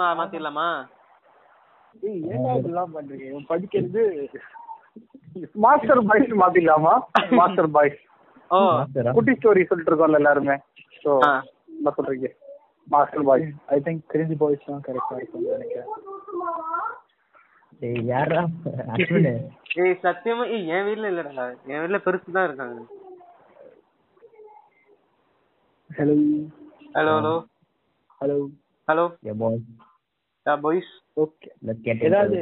பண்றீங்க? 2.94 3.25
இவன் 3.30 3.50
படிக்கிறது 3.50 4.01
மாஸ்டர் 5.63 6.01
பாய்ஸ் 6.10 6.34
மாத்திடலாமா? 6.41 6.94
Master 7.39 7.70
boys? 7.72 8.00
குட்டி 9.15 9.34
ஸ்டோரி 9.38 9.63
சொல்லிட்டு 9.70 9.91
இருக்கோம்ல 9.91 10.20
எல்லாருமே. 10.22 10.56
ஆ. 11.25 11.32
என்ன 11.77 11.91
சொல்றீங்க? 11.98 12.29
Master 12.88 13.25
boys 13.29 13.56
I 13.75 13.79
think 13.86 14.03
cringe 14.12 14.36
boys 14.41 14.67
தான் 14.67 14.84
கரெக்டா 14.86 15.15
இருக்கும்னு 15.17 15.56
நினைக்கிறேன். 15.56 15.89
டேய் 17.82 18.06
யாரா 18.06 18.41
ஏய் 19.82 19.98
சத்தியமா 20.03 20.46
ஏய் 20.53 20.70
என் 20.75 20.86
வீட்ல 20.88 21.10
இல்லடா. 21.12 21.46
என் 21.67 21.82
வீட்ல 21.82 22.00
பெருசு 22.06 22.38
தான் 22.38 22.48
இருக்காங்க. 22.50 22.79
Hello 25.89 26.15
hello 26.96 27.13
hello 27.17 27.34
hello 28.22 28.38
hello 28.88 29.06
yeah 29.27 29.34
boy 29.41 29.60
boys 30.46 30.91
okay 31.17 31.50
let's 31.67 31.86
get 31.86 32.03
ஏதாவது 32.10 32.39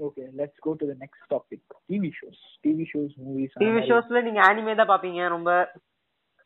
okay 0.00 0.24
let's 0.38 0.60
go 0.60 0.72
to 0.74 0.86
the 0.86 0.96
next 1.00 1.26
topic 1.30 1.64
TV 1.90 2.10
shows 2.18 2.42
TV 2.64 2.84
shows 2.92 3.14
movies 3.24 3.56
TV 3.62 3.80
ஷோஸ்ல 3.88 4.22
நீங்க 4.26 4.40
அனிமே 4.48 4.74
தான் 4.76 4.90
பாப்பீங்க 4.90 5.28
ரொம்ப? 5.28 5.50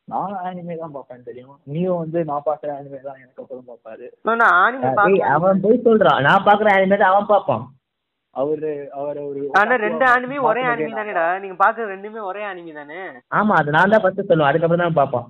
நான் 0.08 0.34
அனிமே 0.44 0.74
தான் 0.76 0.94
பார்ப்பேன் 0.94 1.26
தெரியும். 1.28 1.54
நீயும் 1.66 2.00
வந்து 2.00 2.18
நான் 2.30 2.46
பார்க்குற 2.46 2.70
அனிமே 2.78 2.98
தான் 3.00 3.20
எனக்கு 3.20 3.42
அப்புறம் 3.42 3.68
பார்ப்பாரு 3.70 4.06
நான் 4.40 4.58
அனிமே 4.64 4.90
பாப்பேன் 4.98 5.30
அவன் 5.34 5.62
போய் 5.62 5.84
சொல்றான். 5.86 6.20
நான் 6.26 6.46
பாக்குற 6.48 6.68
anime 6.74 6.96
தான் 6.96 7.12
அவன் 7.12 7.30
பாப்பான். 7.30 7.64
அவரு 8.34 8.70
அவர் 8.94 9.18
ஒரு 9.22 9.40
ஆனா 9.54 9.74
ரெண்டு 9.82 10.04
அனிமே 10.12 10.38
ஒரே 10.42 10.62
அனிமே 10.70 10.92
தானேடா. 10.98 11.24
நீங்க 11.42 11.56
பாக்குற 11.60 11.84
ரெண்டுமே 11.92 12.20
ஒரே 12.24 12.42
அனிமே 12.44 12.72
தானே? 12.72 13.00
ஆமா 13.34 13.54
அது 13.60 13.74
நான் 13.76 13.92
தான் 13.92 14.02
ஃபர்ஸ்ட் 14.04 14.28
சொல்லுவேன். 14.30 14.50
அதுக்கப்புறம் 14.50 14.84
தான் 14.86 14.98
பாப்பான். 15.00 15.28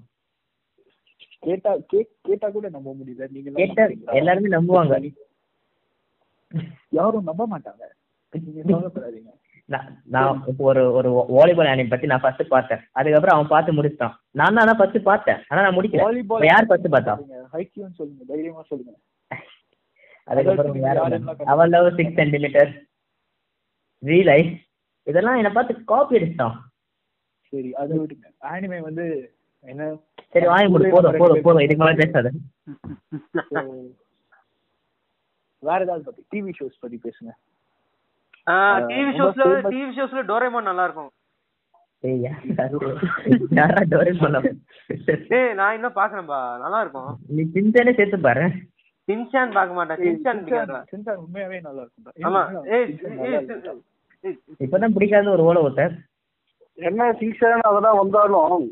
கேட்டா 1.42 1.72
கே- 1.90 2.10
கேட்டா 2.22 2.48
கூட 2.50 2.66
நம்ப 2.70 2.90
முடியல. 2.98 3.24
நீங்க 3.30 3.50
கேட்டா? 3.56 3.84
எல்லாருமே 4.20 4.56
நம்புவாங்க. 4.56 4.94
யாரும் 6.90 7.28
நம்ப 7.28 7.44
மாட்டாங்க. 7.46 7.84
நான் 10.02 10.44
ஒரு 10.56 10.92
ஒரு 10.92 11.10
வாலிபால் 11.10 11.66
anime 11.66 11.88
பத்தி 11.88 12.06
நான் 12.06 12.20
ஃபர்ஸ்ட் 12.20 12.48
பார்த்தேன். 12.48 12.80
அதுக்கப்புறம் 12.92 13.36
அவன் 13.36 13.48
பார்த்து 13.48 13.72
முடிச்சிட்டான். 13.72 14.14
நான் 14.30 14.54
தான் 14.54 14.76
ஃபர்ஸ்ட் 14.76 15.02
பார்த்தேன். 15.02 15.38
ஆனா 15.48 15.62
நான் 15.62 15.76
முடிக்கல. 15.76 16.02
வாலிபால் 16.02 16.44
யார் 16.44 16.66
ஃபர்ஸ்ட் 16.66 16.86
பார்த்தா? 16.86 17.14
ஹைக்கியூன்னு 17.52 17.94
சொல்லுங்க. 17.94 18.24
தைரியமா 18.26 18.62
சொல்லுங்க. 18.62 18.94
அதுக்கப்புறம் 20.24 20.74
கண்டுபிடிச்சா? 20.74 21.42
அவன் 21.42 21.68
லவ் 21.68 21.96
சிக்ஸ் 21.96 22.14
சென்டிமீட்டர் 22.14 22.86
லைஃப் 24.02 24.60
இதெல்லாம் 25.02 25.36
என்னை 25.36 25.50
பார்த்து 25.52 25.84
காப்பி 25.84 26.18
அடிச்சிட்டான். 26.18 26.56
சரி 27.48 27.74
அதை 27.74 27.98
விடுங்க. 27.98 28.26
அனிமே 28.42 28.80
வந்து 28.80 29.34
என்ன? 29.60 29.96
சரி 30.30 30.46
வாங்கி 30.46 30.66
முடி 30.66 30.88
போதும் 30.90 31.16
போதும் 31.18 31.42
போதும். 31.42 31.60
இதுக்கு 31.60 31.84
மேலே 31.84 31.96
பேசாத. 31.96 32.30
வேற 35.58 35.80
ஏதாவது 35.80 36.04
பத்தி? 36.04 36.22
டிவி 36.30 36.52
ஷோஸ் 36.60 36.80
பத்தி 36.80 37.00
பேசுங்க. 37.04 37.30
டிவி 38.88 39.12
ஷோஸ்ல 39.18 39.44
டிவி 39.66 39.90
ஷோஸ்ல 39.98 40.22
டோரேமான் 40.30 40.68
நல்லா 40.70 40.86
இருக்கும் 40.88 41.12
ஏய், 42.04 42.24
நான் 45.54 45.74
இன்னும் 45.76 45.94
பாக்குறேன்பா 45.98 46.40
நல்லா 46.62 46.78
இருக்கும் 46.82 47.12
நீ 47.36 47.42
சின்சானே 47.54 47.92
சேர்த்து 47.98 48.18
பாரு. 48.26 48.44
சின்சான் 49.08 49.54
பார்க்க 49.56 49.78
மாட்டேன். 49.78 49.98
சின்சான் 50.02 50.42
சின்சான் 50.90 51.18
உண்மையாவே 51.22 51.58
நல்லா 51.64 51.82
இருக்கும் 51.84 52.26
ஆமா. 52.28 52.42
ஏய் 52.74 52.84
சின்சான் 52.90 53.16
ஏய், 53.20 53.32
நல்லா 53.32 53.40
இருக்கும். 53.54 53.80
ஏய், 54.24 54.36
இப்பதான் 54.60 54.94
பிடிக்காத 54.96 55.28
ஒரு 55.34 55.42
ஓலை 55.48 55.62
ஓட்டர் 55.68 55.94
என்ன 56.78 57.08
சீசன் 57.20 57.66
அதெல்லாம் 57.70 57.98
வந்தாலும் 58.00 58.64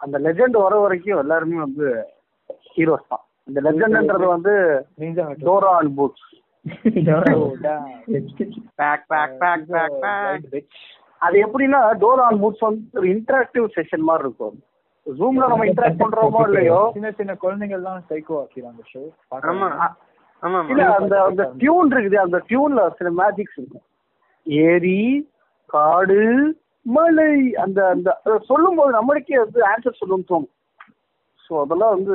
அந்த 0.00 0.16
லெஜெண்ட் 0.24 0.56
வர 0.64 0.74
வரைக்கும் 0.84 1.20
எல்லாருமே 1.22 1.58
வந்து 1.64 1.86
ஹீரோஸ் 2.74 3.06
தான். 3.08 3.22
இந்த 3.48 3.58
லெஜெண்ட்ன்றது 3.66 4.26
வந்து. 4.34 4.54
Dora 5.46 5.72
and 5.80 5.94
Boots 5.98 6.26
Oh, 7.36 7.48
bitch. 10.52 10.72
அது 11.20 11.36
எப்படின்னா 11.44 11.80
டோரா 12.00 12.24
அண்ட் 12.28 12.40
பூட்ஸ் 12.42 12.64
வந்து 12.64 12.98
ஒரு 13.00 13.06
இன்டராக்டிவ் 13.12 13.66
செஷன் 13.76 14.04
மாதிரி 14.08 14.24
இருக்கும். 14.26 14.56
ஜூம்ல 15.06 15.48
நம்ம 15.52 15.66
இன்டராக்ட் 15.68 16.02
பண்றோமோ 16.02 16.40
இல்லையோ? 16.48 16.80
சின்ன 16.96 17.10
சின்ன 17.20 17.32
குழந்தைங்க 17.42 17.76
எல்லாம் 17.78 18.00
சைக்கோ 18.10 18.34
ஆக்கிறாங்க 18.42 18.82
ஷோ 18.92 19.02
ஆமா 19.52 19.68
ஆமா 20.42 20.60
இல்ல 20.72 20.84
அந்த 20.98 21.14
அந்த 21.28 21.42
டியூன் 21.62 21.92
இருக்குது 21.94 22.18
அந்த 22.24 22.38
டியூன்ல 22.50 22.82
சில 22.98 23.10
மேஜிக்ஸ் 23.20 23.58
இருக்கும். 23.60 23.84
ஏரி 24.66 25.00
காடு 25.70 26.20
மலை 26.86 27.30
அந்த 27.64 27.78
அந்த 27.94 28.08
அதை 28.24 28.36
சொல்லும்போது 28.50 28.92
நம்மளுக்கே 28.98 29.38
வந்து 29.44 29.60
ஆன்சர் 29.70 30.00
சொல்லணும்னு 30.00 30.30
தோணும். 30.32 30.52
ஸோ 31.44 31.54
அதெல்லாம் 31.64 31.94
வந்து 31.96 32.14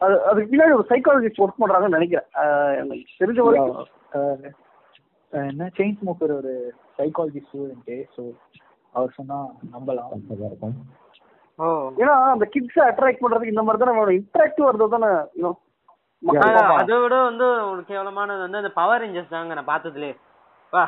அது 0.00 0.14
அதுக்கு 0.28 0.50
பின்னாடி 0.50 0.74
ஒரு 0.78 0.86
சைக்காலஜிஸ்ட் 0.90 1.42
ஒர்க் 1.44 1.62
பண்றாங்கன்னு 1.62 1.98
நினைக்கிறேன். 1.98 2.28
எனக்கு 2.80 3.16
தெரிஞ்ச 3.22 3.40
வரைக்கும். 3.46 3.88
என்ன 5.32 5.70
செயின் 5.78 5.96
ஸ்மோக்கர் 6.00 6.32
ஒரு 6.40 6.52
சைக்காலஜி 6.98 7.40
ஸ்டூடெண்ட் 7.46 7.96
ஸோ 8.16 8.22
அவர் 8.94 9.16
சொன்னா 9.18 9.38
நம்பலாம். 9.74 10.12
இருக்கும் 10.50 10.76
ஏன்னா 12.02 12.14
அந்த 12.34 12.46
கிட்ஸை 12.54 12.82
அட்ராக்ட் 12.90 13.22
பண்றதுக்கு 13.22 13.54
இந்த 13.54 13.64
மாதிரி 13.64 13.80
தான் 13.80 13.92
நம்ம 13.92 14.14
இன்டராக்டிவ் 14.20 14.68
வருது 14.68 14.88
தானே. 14.94 15.10
அதை 16.82 16.96
விட 17.02 17.16
வந்து 17.28 17.46
ஒரு 17.72 17.82
கேவலமானது 17.90 18.44
வந்து 18.44 18.60
அந்த 18.62 18.72
பவர் 18.80 19.02
ரேஞ்சர்ஸ் 19.02 19.34
தாங்க 19.34 19.58
நான் 19.58 19.72
பார்த்ததுலே 19.72 20.12
வா. 20.72 20.84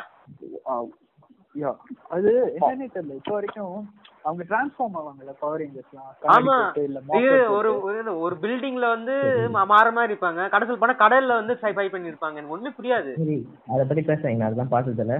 யா 1.54 1.70
அது 2.08 2.30
என்னன்னே 2.56 2.86
தெரியல. 2.94 3.14
இப்போ 3.14 3.32
வரைக்கும் 3.32 3.72
அவங்க 4.22 4.42
டிரான்ஸ்ஃபார்ம் 4.44 4.96
ஆவாங்கல்ல 4.98 5.32
பவர் 5.38 5.60
ரேஞ்சர்ஸ்லாம் 5.60 6.10
ஆமா. 6.28 6.56
இல்ல 6.80 7.00
ஒரு 7.50 7.70
ஒரு- 7.82 8.18
ஒரு 8.18 8.36
பில்டிங்ல 8.40 8.88
வந்து 8.88 9.14
மா- 9.54 9.66
மாற 9.66 9.90
மாதிரி 9.90 10.12
இருப்பாங்க. 10.12 10.48
கடைசியில் 10.48 10.78
போனா 10.78 10.96
கடல்ல 10.98 11.26
வந்து 11.34 11.56
ஃபை 11.56 11.72
பண்ணிருப்பாங்க. 11.88 12.36
எனக்கு 12.36 12.48
ஒண்ணுமே 12.48 12.74
புரியாது. 12.78 13.12
சரி 13.16 13.38
அதை 13.66 13.84
பத்தி 13.84 14.02
பேசுறீங்க 14.02 14.42
அதெல்லாம் 14.42 14.72
பார்த்ததில்ல 14.72 15.16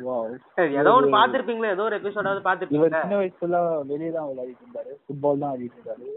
வாவ் 0.00 0.34
சரி, 0.54 0.74
ஏதோ 0.74 0.90
ஒண்ணு 0.90 1.14
பாத்திருப்பீங்களா 1.14 1.70
ஏதோ 1.70 1.82
ஒரு 1.82 1.96
எபிசோடாவது 1.98 2.32
இவர் 2.32 2.48
பாத்திருப்பீங்க 2.48 3.00
சின்ன 3.00 3.16
வயசுல 3.18 3.60
வெளியே 3.86 4.10
தான் 4.10 4.28
விளையாடிட்டு 4.28 4.64
இருந்தாரு. 4.64 4.92
ஃபுட்பால் 5.04 5.38
தான் 5.38 5.52
ஆடிட்டு 5.52 5.78
இருந்தாரு. 5.78 6.08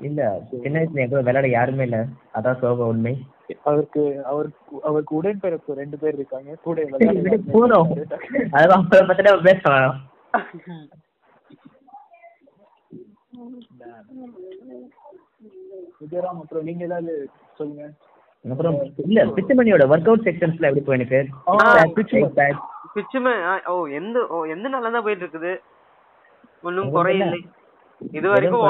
இல்ல 0.00 0.20
சின்ன 0.50 0.78
வயசுல 0.78 0.94
என் 0.94 1.08
கூட 1.08 1.20
விளையாட 1.20 1.48
யாருமே 1.48 1.82
இல்ல. 1.82 1.98
அதான் 2.34 2.58
சோக 2.58 2.86
உண்மை. 2.86 3.14
அவருக்கு 3.64 4.02
அவருக்கு 4.24 4.82
அவருக்கு 4.82 5.22
உடன்பிறப்பு 5.22 5.72
ரெண்டு 5.72 5.98
பேர் 5.98 6.14
இருக்காங்க. 6.14 6.54
கூட 6.62 6.80
பேசலாம். 9.42 9.94
விஜயராம் 16.00 16.40
அப்புறம் 16.40 16.64
நீங்க 16.64 16.84
ஏதாவது 16.84 17.12
சொல்லுங்க. 17.56 17.84
அப்புறம் 18.44 18.76
இல்ல 19.04 19.24
பிச்சுமணியோட 19.26 19.84
ஒர்க் 19.86 20.08
அவுட் 20.08 20.24
செக்ஷன்ஸ்ல 20.24 20.68
எப்படி 20.68 20.80
போய் 20.80 20.96
எனக்கு? 20.96 21.20
ஆ, 21.48 21.54
பிச்சுமே 22.96 23.34
ஓ 23.66 23.86
எந்த 23.98 24.26
ஓ 24.30 24.44
எந்த 24.46 24.68
நல்லா 24.68 24.90
தான் 24.90 25.02
போயிட்டு 25.02 25.24
இருக்குது? 25.24 25.52
ஒன்றும் 26.62 26.90
குறையில்லை. 26.94 27.40
இது 28.10 28.26
வரைக்கும் 28.28 28.64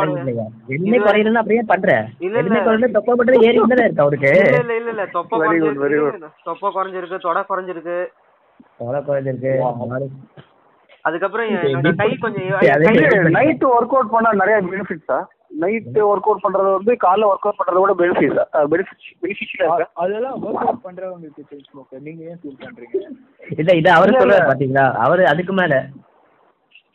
எதுவுமே 0.68 0.98
குறையிலன்னு 0.98 1.40
அப்படியே 1.40 1.62
பண்ற. 1.66 1.90
இல்ல, 2.20 2.36
இல்ல. 2.42 2.58
குறையில 2.60 2.90
தொப்பை 2.90 3.14
மட்டும் 3.14 3.44
ஏறி 3.44 3.60
தானே 3.64 3.84
இருக்கு 3.84 4.02
அவருக்கு? 4.02 4.32
இல்ல 4.60 4.74
இல்ல 4.74 4.90
இல்ல 4.90 5.04
தொப்பை 5.10 5.36
குறைஞ்சிருக்கு. 5.40 6.30
தொப்பை 6.44 6.70
குறைஞ்சிருக்கு 6.70 7.18
தொடை 7.20 7.42
குறைஞ்சிருக்கு. 7.42 7.98
தொலை 8.80 9.00
குறைஞ்சிருக்கு. 9.02 9.52
அதுக்கப்புறம் 11.04 11.46
என்னோட 11.52 11.90
கை 11.96 12.10
கொஞ்சம் 12.16 13.30
நைட் 13.36 13.64
ஒர்க் 13.70 13.94
அவுட் 13.94 14.12
பண்ணா 14.12 14.32
நிறைய 14.32 14.58
பெனிஃபிட்ஸா 14.66 15.16
நைட் 15.62 15.98
ஒர்க் 16.04 16.28
அவுட் 16.28 16.44
பண்றது 16.44 16.68
வந்து 16.76 16.92
காலைல 17.02 17.28
ஒர்க் 17.30 17.46
அவுட் 17.46 17.58
பண்றத 17.60 17.80
விட 17.82 17.94
பெனிஃபிட்ஸ் 18.00 18.38
பெனிஃபிட் 18.72 19.02
பெனிஃபிஷியலா 19.22 19.66
இருக்கா? 19.66 19.86
அதெல்லாம் 20.02 20.36
ஒர்க் 20.44 20.62
அவுட் 20.64 20.84
பண்றவங்களுக்கு 20.84 21.42
நீங்க 22.00 22.22
ஏன் 22.30 22.40
ஃபீல் 22.42 22.60
பண்றீங்க? 22.62 23.00
இல்ல 23.56 23.70
இது 23.74 23.90
அவரு. 23.90 24.14
பாத்தீங்களா? 24.50 24.86
அவரு 25.04 25.24
அதுக்கு 25.26 25.54
மேல. 25.54 25.74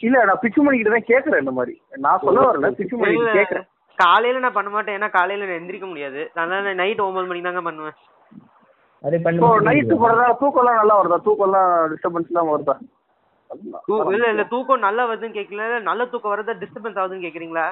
இல்ல 0.02 0.24
நான் 0.26 0.42
பிச்சுமணி 0.44 0.78
கிட்ட 0.78 0.92
தான் 0.92 1.10
கேக்குறேன் 1.12 1.42
இந்த 1.44 1.54
மாதிரி. 1.58 1.74
நான் 2.06 2.22
சொல்ல 2.24 2.42
வரல 2.48 2.70
பிச்சுமணி 2.80 3.16
இல்ல, 3.18 3.32
கேக்குறேன். 3.38 3.66
காலையில 3.98 4.40
நான் 4.40 4.58
பண்ண 4.58 4.70
மாட்டேன் 4.70 4.98
ஏன்னா 4.98 5.10
காலையில 5.16 5.48
நான் 5.48 5.60
எந்திரிக்க 5.60 5.88
முடியாது. 5.88 6.22
அதனால 6.36 6.74
நைட் 6.82 7.06
ஒன்பது 7.06 7.30
மணிக்கு 7.30 7.50
தாங்க 7.50 7.64
பண்ணுவேன். 7.68 7.98
அது 9.04 9.18
பண்ணு 9.26 9.42
போறதா 10.04 10.28
தூக்கம்லாம் 10.42 10.80
நல்லா 10.82 10.96
வருதா? 11.00 11.18
தூக்கம்லாம் 11.28 11.72
டிஸ்டர்பன்ஸ் 11.92 12.32
எல்லாம் 12.32 12.54
வருதா? 12.54 12.76
இல்ல 14.14 14.26
இல்ல 14.34 14.44
தூக்கம் 14.54 14.86
நல்லா 14.88 15.04
வருதுன்னு 15.10 15.38
கேக்கல. 15.38 15.66
நல்ல 15.90 16.06
தூக்கம் 16.14 16.34
வருதா 16.34 16.56
டிஸ்டர்பன்ஸ் 16.64 17.00
ஆகுதுன்னு 17.02 17.26
கேக்குறீங்களா? 17.26 17.68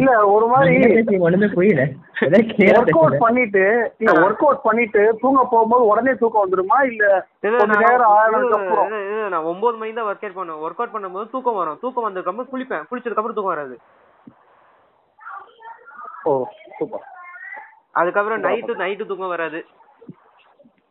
இல்ல 0.00 0.12
ஒரு 0.34 0.46
மாதிரி 0.52 0.74
ஒண்ணுமே 1.26 1.48
புரியல 1.54 1.82
ஒர்க் 2.78 2.98
அவுட். 2.98 3.16
பண்ணிட்டு 3.24 3.62
இல்ல. 4.02 4.12
ஒர்க் 4.24 4.44
அவுட் 4.46 4.62
பண்ணிட்டு 4.66 5.02
தூங்க 5.22 5.40
போகும்போது 5.52 5.84
உடனே 5.90 6.12
தூக்கம் 6.20 6.44
வந்துருமா? 6.44 6.78
இல்ல 6.90 7.04
கொஞ்ச 7.42 7.66
நான் 7.72 7.84
நேரம் 7.84 8.14
இல்ல, 8.36 9.28
நான் 9.34 9.48
ஒன்பது 9.52 9.76
மணிக்கு 9.80 9.98
தான் 10.00 10.08
ஒர்க் 10.10 10.24
அவுட் 10.24 10.38
பண்ணுவேன் 10.38 10.62
ஒர்க் 10.66 10.80
அவுட் 10.82 10.94
பண்ணும்போது 10.94 11.28
தூக்கம் 11.34 11.58
வரும். 11.60 11.78
தூக்கம் 11.84 12.06
வந்ததுக்கு 12.06 12.50
குளிப்பேன். 12.54 12.86
குளிச்சதுக்கு 12.90 13.22
அப்புறம் 13.22 13.38
தூக்கம் 13.38 13.54
வராது. 13.54 13.76
ஓ 16.28 16.32
சூப்பர் 16.78 17.06
அதுக்கப்புறம் 18.00 18.44
நைட்டு 18.48 18.80
நைட்டு 18.84 19.08
தூக்கம் 19.10 19.34
வராது. 19.34 19.58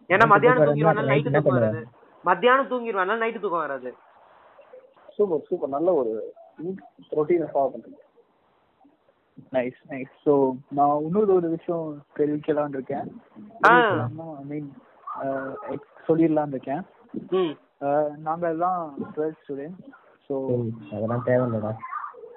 ஏன்னா 0.09 0.25
மத்தியானம் 0.33 0.65
தூங்கிடுவாங்க 0.67 1.03
நைட்டு 1.11 1.33
தூக்கம்? 1.35 1.57
வராது. 1.59 1.81
மத்தியானம் 2.25 2.69
தூங்கிடுவாங்க 2.71 3.15
நைட்டு 3.23 3.43
தூக்கம் 3.45 3.65
வராது. 3.65 3.89
சூப்பர் 5.17 5.45
சூப்பர் 5.49 5.75
நல்ல 5.75 5.89
ஒரு 6.01 6.11
ரொட்டீனை 7.17 7.47
ஃபாலோ 7.53 7.69
பண்றீங்க. 7.73 7.99
நைஸ் 9.53 9.79
நைஸ் 9.91 10.13
ஸோ 10.25 10.33
நான் 10.77 11.03
இன்னொரு 11.05 11.31
ஒரு 11.35 11.47
விஷயம் 11.55 11.85
தெரிவிக்கலாம்னு 12.17 12.77
இருக்கேன். 12.79 13.07
ஐ 13.63 13.73
மீன் 14.51 14.69
சொல்லிடலாம்னு 16.07 16.55
இருக்கேன். 16.57 16.83
நாங்க 18.27 18.45
எல்லாம் 18.49 18.81
டுவெல்த் 19.15 19.41
ஸ்டூடெண்ட் 19.43 19.77
ஸோ 20.29 20.33
சரி, 20.49 20.67
அதெல்லாம் 20.95 21.25
தேவையில்லடா. 21.27 21.71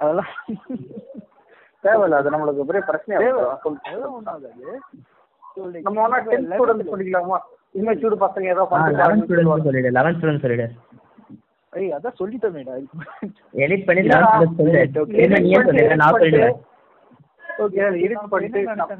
அதெல்லாம் 0.01 0.33
தேவையில்ல 1.85 2.19
அது 2.21 2.33
நம்மளுக்கு 2.35 2.69
பெரிய. 2.69 2.83
அதெல்லாம் 3.19 4.17
ஒன்றும் 4.17 4.35
ஆகாது. 4.35 4.71
நம்ம 5.87 5.99
வேணா 6.03 6.19
டென்த் 6.27 6.51
ஸ்டூடெண்ட் 6.53 6.91
சொல்லிக்கலாமா? 6.93 7.39
இம்மெச்சூர் 7.75 8.23
பசங்க 8.25 8.47
ஏதோ 8.55 8.65
லெவன்த் 9.01 9.27
ஸ்டூடெண்ட் 9.27 9.67
சொல்லிடு 9.69 9.91
லெவன்த் 9.97 10.19
ஸ்டூடெண்ட் 10.19 10.45
சொல்லிடு. 10.45 10.67
ஏய் 11.73 11.93
அதான் 11.97 12.17
எடிட் 13.65 13.87
பண்ணி. 13.89 14.03
லெவன்த் 14.11 14.59
சொல்லிடு. 14.59 15.99
நான் 16.03 16.21
ஓகே 17.65 17.85
இருக்கு 17.89 18.97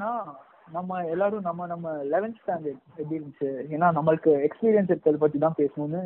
நம்ம 0.75 0.97
எல்லாரும் 1.11 1.45
நம்ம 1.47 1.65
நம்ம 1.71 1.91
லெவன்த் 2.13 2.39
ஸ்டாண்டர்ட் 2.41 2.81
எப்படி 2.99 3.17
இருந்துச்சு? 3.17 3.49
ஏன்னா 3.73 3.87
நம்மளுக்கு 3.97 4.31
எக்ஸ்பீரியன்ஸ் 4.47 4.91
இருக்கிறத 4.91 5.19
பத்தி 5.21 5.37
தான் 5.43 5.59
பேசணும்னு 5.59 6.01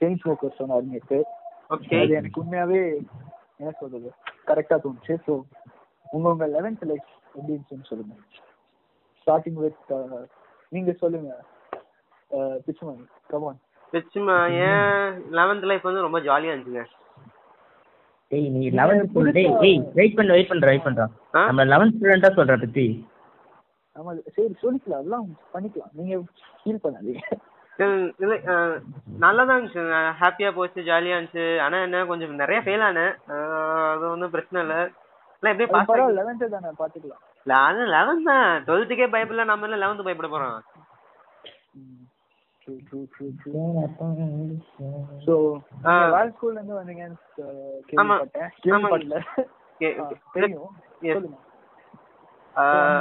செயின் 0.00 0.20
ஸ்மோக்கர் 0.20 0.58
சொன்னார் 0.58 0.90
நேற்று 0.92 1.18
ஓகே 1.74 1.98
அது 2.02 2.12
எனக்கு 2.20 2.40
உண்மையாவே 2.42 2.80
என்ன 3.60 3.70
சொல்றது? 3.80 4.10
கரெக்டா 4.48 4.76
தோணுச்சு. 4.84 5.14
ஸோ 5.26 5.32
உங்க 6.06 6.26
உங்க 6.34 6.46
லெவன்த் 6.56 6.86
லைஃப் 6.90 7.08
எப்படி 7.34 7.52
இருந்துச்சுன்னு 7.52 7.90
சொல்லுங்க. 7.90 8.14
ஸ்டார்டிங் 9.20 9.58
வித் 9.64 9.90
நீங்க 10.72 10.92
சொல்லுங்க. 11.02 11.32
பிச்சுமணி 12.66 13.04
கமான் 13.32 13.60
நிச்சயமா 13.92 14.36
ஏன் 14.66 15.06
லெவன்த் 15.38 15.68
லைஃப் 15.70 15.88
வந்து 15.88 16.06
ரொம்ப 16.06 16.18
ஜாலியா 16.28 16.52
இருந்துச்சுங்க. 16.52 16.84
ஏய் 18.32 18.48
நீ 18.48 18.70
லெவன்த் 18.70 19.30
டேய் 19.30 19.56
ஏய் 19.60 19.82
வெயிட் 19.94 20.14
பண்ணு 20.14 20.32
வெயிட் 20.32 20.48
பண்ற 20.48 20.66
வெயிட் 20.66 20.84
பண்றோம் 20.84 21.36
ஆ? 21.36 21.44
நம்ம 21.44 21.64
லெவன்த் 21.64 21.94
ஸ்டூடெண்டா 22.00 22.30
சொல்ற 22.36 22.60
பத்தி. 22.60 23.06
நம்ம 23.94 24.14
சரி 24.32 24.56
சொல்லிக்கலாம் 24.62 24.92
அதெல்லாம் 24.92 25.26
பண்ணிக்கலாம். 25.54 25.90
நீங்க 25.92 26.16
ஃபீல் 26.64 26.78
பண்ணாதீங்க. 26.82 27.18
இல்ல- 27.76 28.12
இல்ல 28.18 28.36
இருந்துச்சு. 28.36 30.14
ஹாப்பியா 30.20 30.52
போச்சு 30.52 30.80
ஜாலியா 30.82 31.18
இருந்துச்சு. 31.18 31.60
ஆனா 31.60 31.82
என்ன 31.82 32.04
கொஞ்சம் 32.04 32.34
நிறைய 32.34 32.62
ஃபெயில் 32.62 32.82
ஆனேன். 32.82 33.14
அது 33.92 34.10
ஒன்றும் 34.10 34.30
பிரச்சனை 34.30 34.66
இல்ல. 34.66 34.90
இல்ல 35.40 35.64
எப்படியும் 35.64 35.72
அது 35.72 35.84
பாஸ் 35.84 35.88
பரவாயில்ல 35.88 36.18
லெவன்த்து 36.18 36.48
தானே 36.48 36.66
பாத்துக்கலாம். 36.78 37.52
அது 37.52 37.78
லெவன்த் 37.78 38.24
தான். 38.24 38.64
டுவெல்த்துக்கே 38.64 39.06
பயப்படல 39.12 39.44
நம்ம 39.44 39.68
என்ன 39.68 39.86
லெவன்த் 39.86 40.02
பயப்பட 40.02 40.36
போறோம்? 40.36 40.79
வேற 46.12 46.26
ஸ்கூல்ல 46.32 46.58
இருந்து 46.58 46.78
வந்தீங்கன்னு. 46.80 47.18
கேள்விப்பட்டேன். 47.90 48.50
தெரியும். 50.34 50.72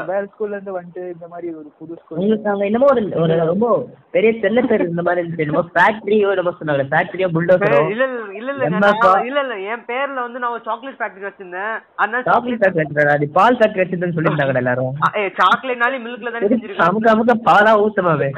வேற 0.09 0.21
ஸ்கூல்ல 0.31 0.55
இருந்து 0.55 0.73
வந்துட்டு 0.75 1.03
இந்த 1.13 1.25
மாதிரி 1.31 1.47
ஒரு 1.59 1.69
புது 1.77 1.93
ஸ்கூல் 1.99 2.17
உங்களுக்கு 2.17 2.49
அங்க 2.51 2.65
என்னமோ 2.67 2.89
ஒரு 2.91 3.01
ஒரு 3.23 3.33
ரொம்ப 3.51 3.67
பெரிய 4.15 4.31
செல்ல 4.43 4.61
பேர் 4.69 4.83
இந்த 4.89 5.03
மாதிரி 5.07 5.21
இருந்துச்சு. 5.21 5.45
என்னமோ 5.45 5.63
ஃபேக்டரியோ 5.75 6.27
என்னமோ 6.33 6.53
சொன்னாங்க. 6.59 6.85
ஃபேக்டரியோ 6.91 7.27
புல்டோசரோ 7.35 7.79
இல்ல 7.93 8.05
இல்ல 8.07 8.19
இல்ல 8.39 8.51
இல்ல 8.51 8.91
இல்ல 9.27 9.41
இல்ல 9.43 9.55
என் 9.73 9.83
பேர்ல 9.89 10.17
வந்து 10.25 10.41
நான் 10.43 10.53
ஒரு 10.57 10.63
சாக்லேட் 10.69 10.99
ஃபேக்டரி 11.01 11.27
வச்சிருந்தேன். 11.27 11.73
அதனால 12.01 12.21
சாக்லேட் 12.29 12.61
ஃபேக்டரி 12.63 13.11
அது 13.15 13.27
பால் 13.39 13.59
ஃபேக்டரி 13.59 13.83
வச்சிருந்தேன்னு 13.83 14.17
சொல்லியிருந்தாங்க 14.19 14.63
எல்லாரும். 14.63 14.93
சாக்லேட்னாலே 15.41 15.99
மில்க்ல 16.05 16.33
தானே 16.35 16.51
செஞ்சிருக்காங்க? 16.53 16.87
அமுக்க 16.89 17.13
அமுக்க 17.15 17.35
பாலா 17.49 17.73
ஊத்தமாவே 17.85 18.29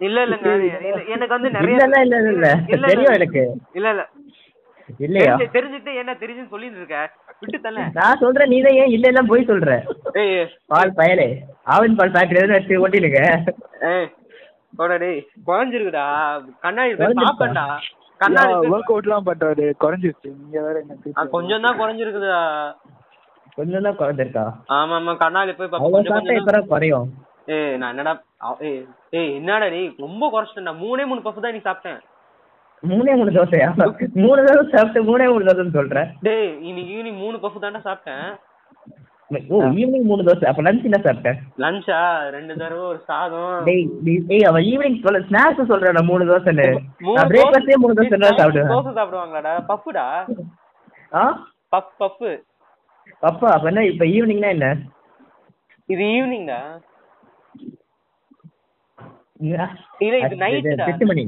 இல்ல 0.00 0.18
இல்லங்க 0.24 0.48
இல்ல, 0.56 1.00
எனக்கு 1.14 1.34
வந்து 1.36 1.50
நிறைய 1.50 1.76
இல்ல 1.78 1.98
இல்ல 2.06 2.48
இல்ல 2.68 2.88
தெரியும் 2.90 3.14
எனக்கு. 3.14 3.42
இல்ல 3.74 3.88
இல்ல. 3.94 4.04
இல்லையா? 5.00 5.32
தெரிஞ்சு- 5.32 5.54
தெரிஞ்சுட்டு 5.54 5.92
என்ன 6.00 6.12
தெரிஞ்சுன்னு 6.20 6.52
சொல்லிட்டு 6.52 6.78
இருக்க 6.78 6.98
விட்டு 7.42 7.58
தல 7.60 7.80
நான் 7.96 8.20
சொல்றேன் 8.22 8.50
நீ 8.52 8.58
தான் 8.62 8.78
ஏன் 8.80 8.92
இல்ல 8.94 9.10
எல்லாம் 9.10 9.28
போய் 9.28 9.48
சொல்ற. 9.50 9.72
ஏய் 10.20 10.38
பால் 10.66 10.92
பயலே. 10.96 11.26
ஆவின் 11.66 11.96
பால் 11.98 12.12
ஃபேக்டரி 12.14 12.40
எதுவும் 12.40 12.56
வச்சு 12.56 12.80
ஓட்டிடுங்க 12.82 13.20
குறைஞ்சிருக்குடா. 15.48 16.06
கண்ணாடி? 16.62 16.92
பாப்பேன்டா. 17.20 17.66
கண்ணாடி 18.20 18.54
ஒர்க் 18.70 18.92
அவுட்லாம் 18.92 19.26
பண்றாரு 19.26 19.66
குறைஞ்சிருச்சு. 19.82 20.30
வேற 20.56 20.74
என்ன 20.82 21.28
கொஞ்சம் 21.34 21.64
தான் 21.66 21.78
குறைஞ்சிருக்குதா 21.80 22.40
கொஞ்சம் 23.58 23.84
தான் 23.86 23.98
குறைஞ்சிருக்கா? 24.00 24.44
ஆமா 24.76 24.96
ஆமா 24.98 25.12
கண்ணாடி 25.22 25.52
போய் 25.52 25.68
பாப்பா 25.68 25.84
அவ்வளவு 25.84 26.10
கொஞ்சம் 26.10 26.68
குறையும்? 26.70 27.06
ஏய் 27.48 27.76
நான் 27.76 27.92
என்னடா 27.94 28.14
ஏய் 28.40 29.34
என்னடா 29.34 29.68
டேய் 29.68 29.94
ரொம்ப 29.98 30.24
குறைச்சிட்டேன்டா. 30.30 30.74
மூணே 30.76 31.04
மூணு 31.06 31.20
பஃப் 31.20 31.40
தான் 31.40 31.52
நீ 31.52 31.60
சாப்பிட்டேன் 31.64 32.00
மூணே 32.82 33.12
மூணு 33.16 33.30
தோசையா? 33.30 33.68
மூணு 34.16 34.40
தோசை 34.42 34.68
சாப்பிட்டு 34.68 35.00
மூணே 35.02 35.24
மூணு 35.28 35.44
தோசைன்னு 35.44 35.78
சொல்ற. 35.78 36.02
டேய் 36.20 36.50
இன்னைக்கு 36.62 36.92
ஈவினிங் 36.94 37.16
மூணு 37.16 37.36
பஃப் 37.36 37.62
தான்டா 37.62 37.80
சாப்பிட்டேன் 37.84 38.28
ஓ 39.48 39.56
ஈவினிங் 39.72 40.02
மூணு 40.02 40.22
தோசை. 40.22 40.44
அப்ப 40.44 40.62
லஞ்ச் 40.62 40.84
என்ன 40.84 41.00
சாப்பிட்டேன் 41.02 41.38
லஞ்சா 41.56 41.98
ரெண்டு 42.28 42.56
தடவை 42.56 42.84
ஒரு 42.84 43.00
சாதம். 43.06 43.64
டேய் 43.64 43.84
நீ- 44.04 44.22
ஏய் 44.28 44.44
அவன் 44.44 44.62
ஈவினிங் 44.64 45.02
சொல்ல 45.02 45.20
ஸ்நாக்ஸ் 45.20 45.66
சொல்றேன் 45.66 45.92
நான் 45.92 46.04
மூணு 46.04 46.24
தோசைன்னு. 46.26 46.68
நான் 47.08 47.28
பிரேக்ஃபாஸ்டே 47.28 47.76
மூணு 47.76 47.94
தோசை 47.94 48.18
தான் 48.18 48.38
சாப்பிடுவேன். 48.38 48.72
தோசை 48.74 48.92
சாப்பிடுவாங்களாடா? 48.98 49.54
பப்புடா 49.68 50.06
ஆ? 51.14 51.24
பப் 51.72 51.92
பப்பு 52.00 52.30
அப்பா 53.20 53.48
அப்ப 53.50 53.66
என்ன 53.66 53.84
இப்ப 53.84 54.04
ஈவினிங்னா 54.06 54.48
என்ன? 54.48 54.66
இது 55.88 56.02
ஈவினிங்டா 56.14 56.60
இல்ல 59.40 59.64
இது 60.26 60.36
நைட்டுடா 60.42 60.86
எட்டு 60.90 61.06
மணி 61.06 61.24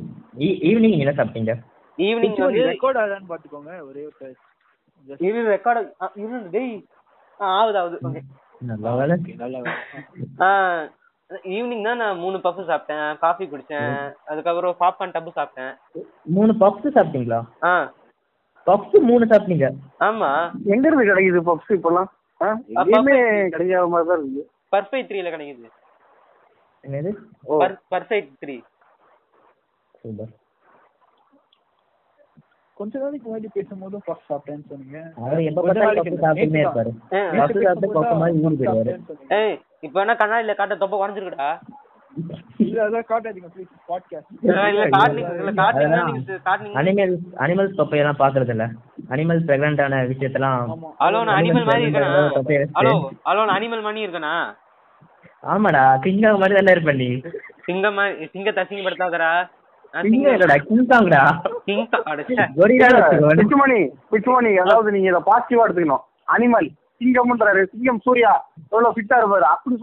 ஈவினிங் 0.67 0.97
என்ன 0.97 1.13
சாப்பிட்டீங்க? 1.19 1.53
ஈவினிங் 1.99 2.37
வந்து 2.41 2.63
ரெக்கார்ட் 2.71 3.01
ஆகுதான்னு 3.01 3.31
பாத்துக்கோங்க 3.31 3.73
ஒரே 3.89 4.03
ஒரு 4.09 4.31
இது 5.21 5.41
ரெக்கார்டு 5.49 5.81
இரு 6.23 6.39
டேய் 6.53 6.75
ஆ, 7.41 7.47
ஆகுது 7.59 7.79
ஆகுது. 7.81 7.99
ஓகே 8.07 8.23
நல்ல 8.63 8.95
வேலை 8.97 9.15
நல்லா 9.43 9.61
ஈவினிங் 11.51 11.85
தான் 11.85 12.01
நான் 12.01 12.21
மூணு 12.23 12.37
பஃப் 12.45 12.61
சாப்பிட்டேன் 12.69 13.05
காஃபி 13.21 13.45
குடிச்சேன் 13.47 13.91
அதுக்கப்புறம் 14.31 14.79
பாப்கார்ன் 14.81 15.15
டப்பு 15.15 15.33
சாப்பிட்டேன். 15.37 15.73
மூணு 16.37 16.53
பப்ஸ் 16.63 16.95
சாப்பிட்டீங்களா? 16.97 17.41
ஆ. 17.65 17.75
பப்ஸ் 18.67 18.97
மூணு 19.11 19.25
சாப்பிட்டீங்க? 19.31 19.69
ஆமா. 20.01 20.31
எங்க 20.73 20.85
இருந்து 20.89 21.11
கிடைக்குது 21.11 21.43
பப்ஸ் 21.47 21.71
இப்பெல்லாம் 21.77 22.09
ஆ? 22.41 22.49
எங்கேயுமே 22.75 23.17
கிடைக்காத 23.55 23.87
மாதிரி 23.93 24.09
தான் 24.11 24.21
இருக்கு 24.21 24.43
பர்ஃபெக்ட் 24.73 25.09
த்ரீல 25.11 25.31
கிடைக்குது. 25.31 25.71
என்னது? 26.85 27.11
ஓ 27.47 27.57
பர்ஃபெக்ட் 27.93 28.35
த்ரீ 28.43 28.57
சூப்பர் 30.03 30.31
கொஞ்ச 32.77 33.01
நாளைக்கு 33.01 33.27
முன்னாடி 33.27 33.49
பேசும்போது 33.57 33.97
ஃபர்ஸ்ட் 34.05 34.29
சாப்பிட்டேன்னு 34.29 34.69
சொன்னீங்க. 34.71 34.99
அவர் 35.19 35.41
எப்ப 35.49 35.63
பார்த்தாலும் 35.65 36.07
நேத்து 36.07 36.61
இருப்பாரு. 36.61 36.91
பப்பு 37.41 37.65
சாப்பிட்டு 37.65 37.97
பப்பு 37.97 38.15
மாதிரி 38.23 38.39
ஊறி 38.45 38.57
போயிடுவாரு. 38.61 38.93
ஏய் 39.39 39.57
இப்போ 39.87 39.99
என்ன 40.05 40.15
கண்ணாடியில 40.23 40.55
காட்ட 40.61 40.77
தொப்பை 40.83 40.99
குறைஞ்சிருக்குடா? 40.99 41.49
இல்ல 42.65 42.79
அதெல்லாம் 42.85 43.07
காட்டாதீங்க 43.11 43.49
ப்ளீஸ் 43.53 43.69
பாட்காஸ்ட் 43.91 44.31
இல்ல 44.47 44.63
இல்ல 44.73 44.87
காட்டுனீங்க 45.61 47.05
அனிமல்ஸ் 47.45 47.79
தொப்பையெல்லாம் 47.81 48.21
பாக்குறது 48.23 48.55
இல்ல 48.57 48.67
விஷயத்தெல்லாம் 50.13 50.59
ஆமா. 50.75 50.91
ஹலோ 51.05 51.21
நான் 51.29 51.39
அனிமல் 51.41 51.69
மாதிரி 51.71 51.85
இருக்கனா. 51.87 52.11
ஹலோ 52.81 52.95
ஹலோ 53.29 53.45
நான் 53.47 53.59
அனிமல் 53.59 53.87
மாதிரி 53.89 54.05
இருக்கனா 54.07 54.33
ஆமாடா 55.43 55.83
கிங்காங் 56.05 56.41
மாதிரி 56.41 56.57
தானே 56.57 56.73
இருப்ப 56.75 56.93
நீ. 56.93 57.09
சிங்கம் 57.67 57.99
சிங்கத்தை 58.35 58.61
அசிங்கப்படுத்தாதடா. 58.65 59.31
சிங்கம் 59.95 60.37
அதாவது 64.65 64.91
நீங்க 64.95 65.09
இதை 65.13 65.23
பாசிட்டிவா 65.31 65.65
எடுத்துக்கணும். 65.67 66.05
அனிமல் 66.35 66.69
சிங்கம்ன்றாரு. 67.01 67.61
சிங்கம் 67.73 68.03
சூர்யா 68.07 68.33
எவ்வளவு 68.73 68.95
ஃபிட்டா 68.97 69.17
இருப்பாரு? 69.21 69.47
அப்படி 69.53 69.77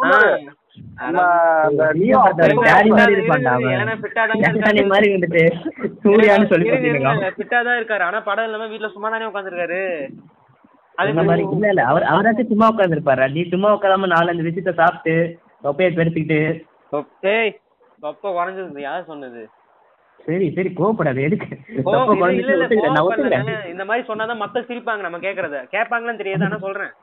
தான் 7.65 7.78
இருக்காரு. 7.80 8.04
ஆனா 8.08 8.20
படம் 8.30 8.48
இல்லாம 8.48 8.67
வீட்ல 8.67 8.89
சும்மா 8.96 9.10
தானே 9.10 9.30
உட்காந்துருக்காரு 9.30 9.82
இல்ல 10.98 11.67
இல்ல 11.67 11.82
அவர் 11.89 12.04
அவராச்சும் 12.12 12.52
சும்மா 12.52 12.67
உட்காந்துருப்பாரு 12.72 13.26
நீ 13.34 13.41
சும்மா 13.52 13.72
உட்காராம 13.76 14.10
நாலஞ்சு 14.13 14.48
விஷயத்த 14.48 14.74
சாப்பிட்டு 14.80 15.15
தொப்பையை 15.63 15.91
பெருத்துக்கிட்டு 15.91 16.39
ஏய் 17.34 17.54
தொப்பை 18.00 18.30
குறைஞ்சது 18.32 18.82
யார் 18.84 19.08
சொன்னது? 19.10 19.41
சரி 20.20 20.48
சரி 20.56 20.70
கோவப்படாது 20.78 21.20
எதுக்கு? 21.28 21.50
தொப்பை 21.86 22.15
இந்த 23.72 23.84
மாதிரி 23.89 24.04
சொன்னாதான் 24.10 24.41
மக்கள் 24.43 24.67
சிரிப்பாங்க 24.70 25.06
நம்ம 25.06 25.20
கேக்குறத. 25.26 25.58
கேட்பாங்களான்னு 25.76 26.22
தெரியாது 26.22 26.48
ஆனா 26.48 26.60
சொல்றேன். 26.65 26.93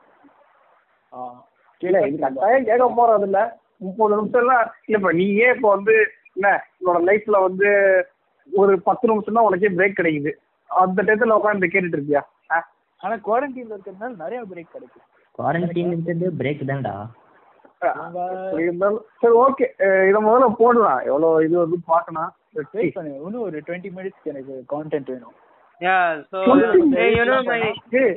இல்ல 1.82 1.98
இது 2.08 2.18
கட்டாயம் 2.18 2.68
கேட்க 2.68 2.86
போறது 2.98 3.26
இல்ல. 3.28 3.40
முப்பது 3.80 4.16
நிமிஷம் 4.18 4.42
எல்லாம் 4.42 4.64
இல்ல 4.86 4.98
இப்ப 4.98 5.12
நீயே 5.20 5.48
இப்ப 5.54 5.68
வந்து 5.76 5.94
என்ன 6.36 6.48
உன்னோட 6.78 7.00
லைஃப்ல 7.08 7.40
வந்து 7.46 7.68
ஒரு 8.50 8.72
பத்து 8.88 9.10
நிமிஷம் 9.10 9.36
தான் 9.36 9.48
உனக்கே 9.48 9.70
பிரேக் 9.78 9.98
கிடைக்குது. 9.98 10.32
அந்த 10.70 11.02
டயத்துல 11.02 11.36
உட்காந்து 11.38 11.72
கேட்டுட்டு 11.72 11.98
இருக்கியா? 11.98 12.22
ஆனா 13.00 13.14
குவாரண்டைன்ல 13.26 13.74
இருக்கிறதுனால 13.76 14.14
நிறைய 14.22 14.40
பிரேக் 14.50 14.74
கிடைக்கும். 14.74 15.06
குவாரண்டைன் 15.38 15.92
இருக்கிறது 15.92 16.26
பிரேக் 16.40 16.68
தான்டா. 16.70 16.94
இருந்தாலும் 18.60 19.04
சரி 19.22 19.34
ஓகே 19.42 19.66
இதை 20.08 20.20
முதல்ல 20.26 20.48
போடலாம். 20.60 21.00
எவ்வளவு 21.08 21.44
இது 21.46 21.56
வந்து 21.62 21.78
பார்க்கணும். 21.92 22.30
வெயிட் 22.74 22.98
இன்னும் 23.04 23.44
ஒரு 23.46 23.58
டுவெண்ட்டி 23.68 23.90
மினிட்ஸ்க்கு 23.96 24.32
எனக்கு 24.32 24.54
கான்டென்ட் 24.74 25.10
வேணும். 25.14 25.34
Yeah 25.80 25.96
so 26.32 26.38
Twenty 26.48 27.06
you 27.16 27.24
know 27.30 27.38
my 27.48 27.58
ஏய், 28.00 28.14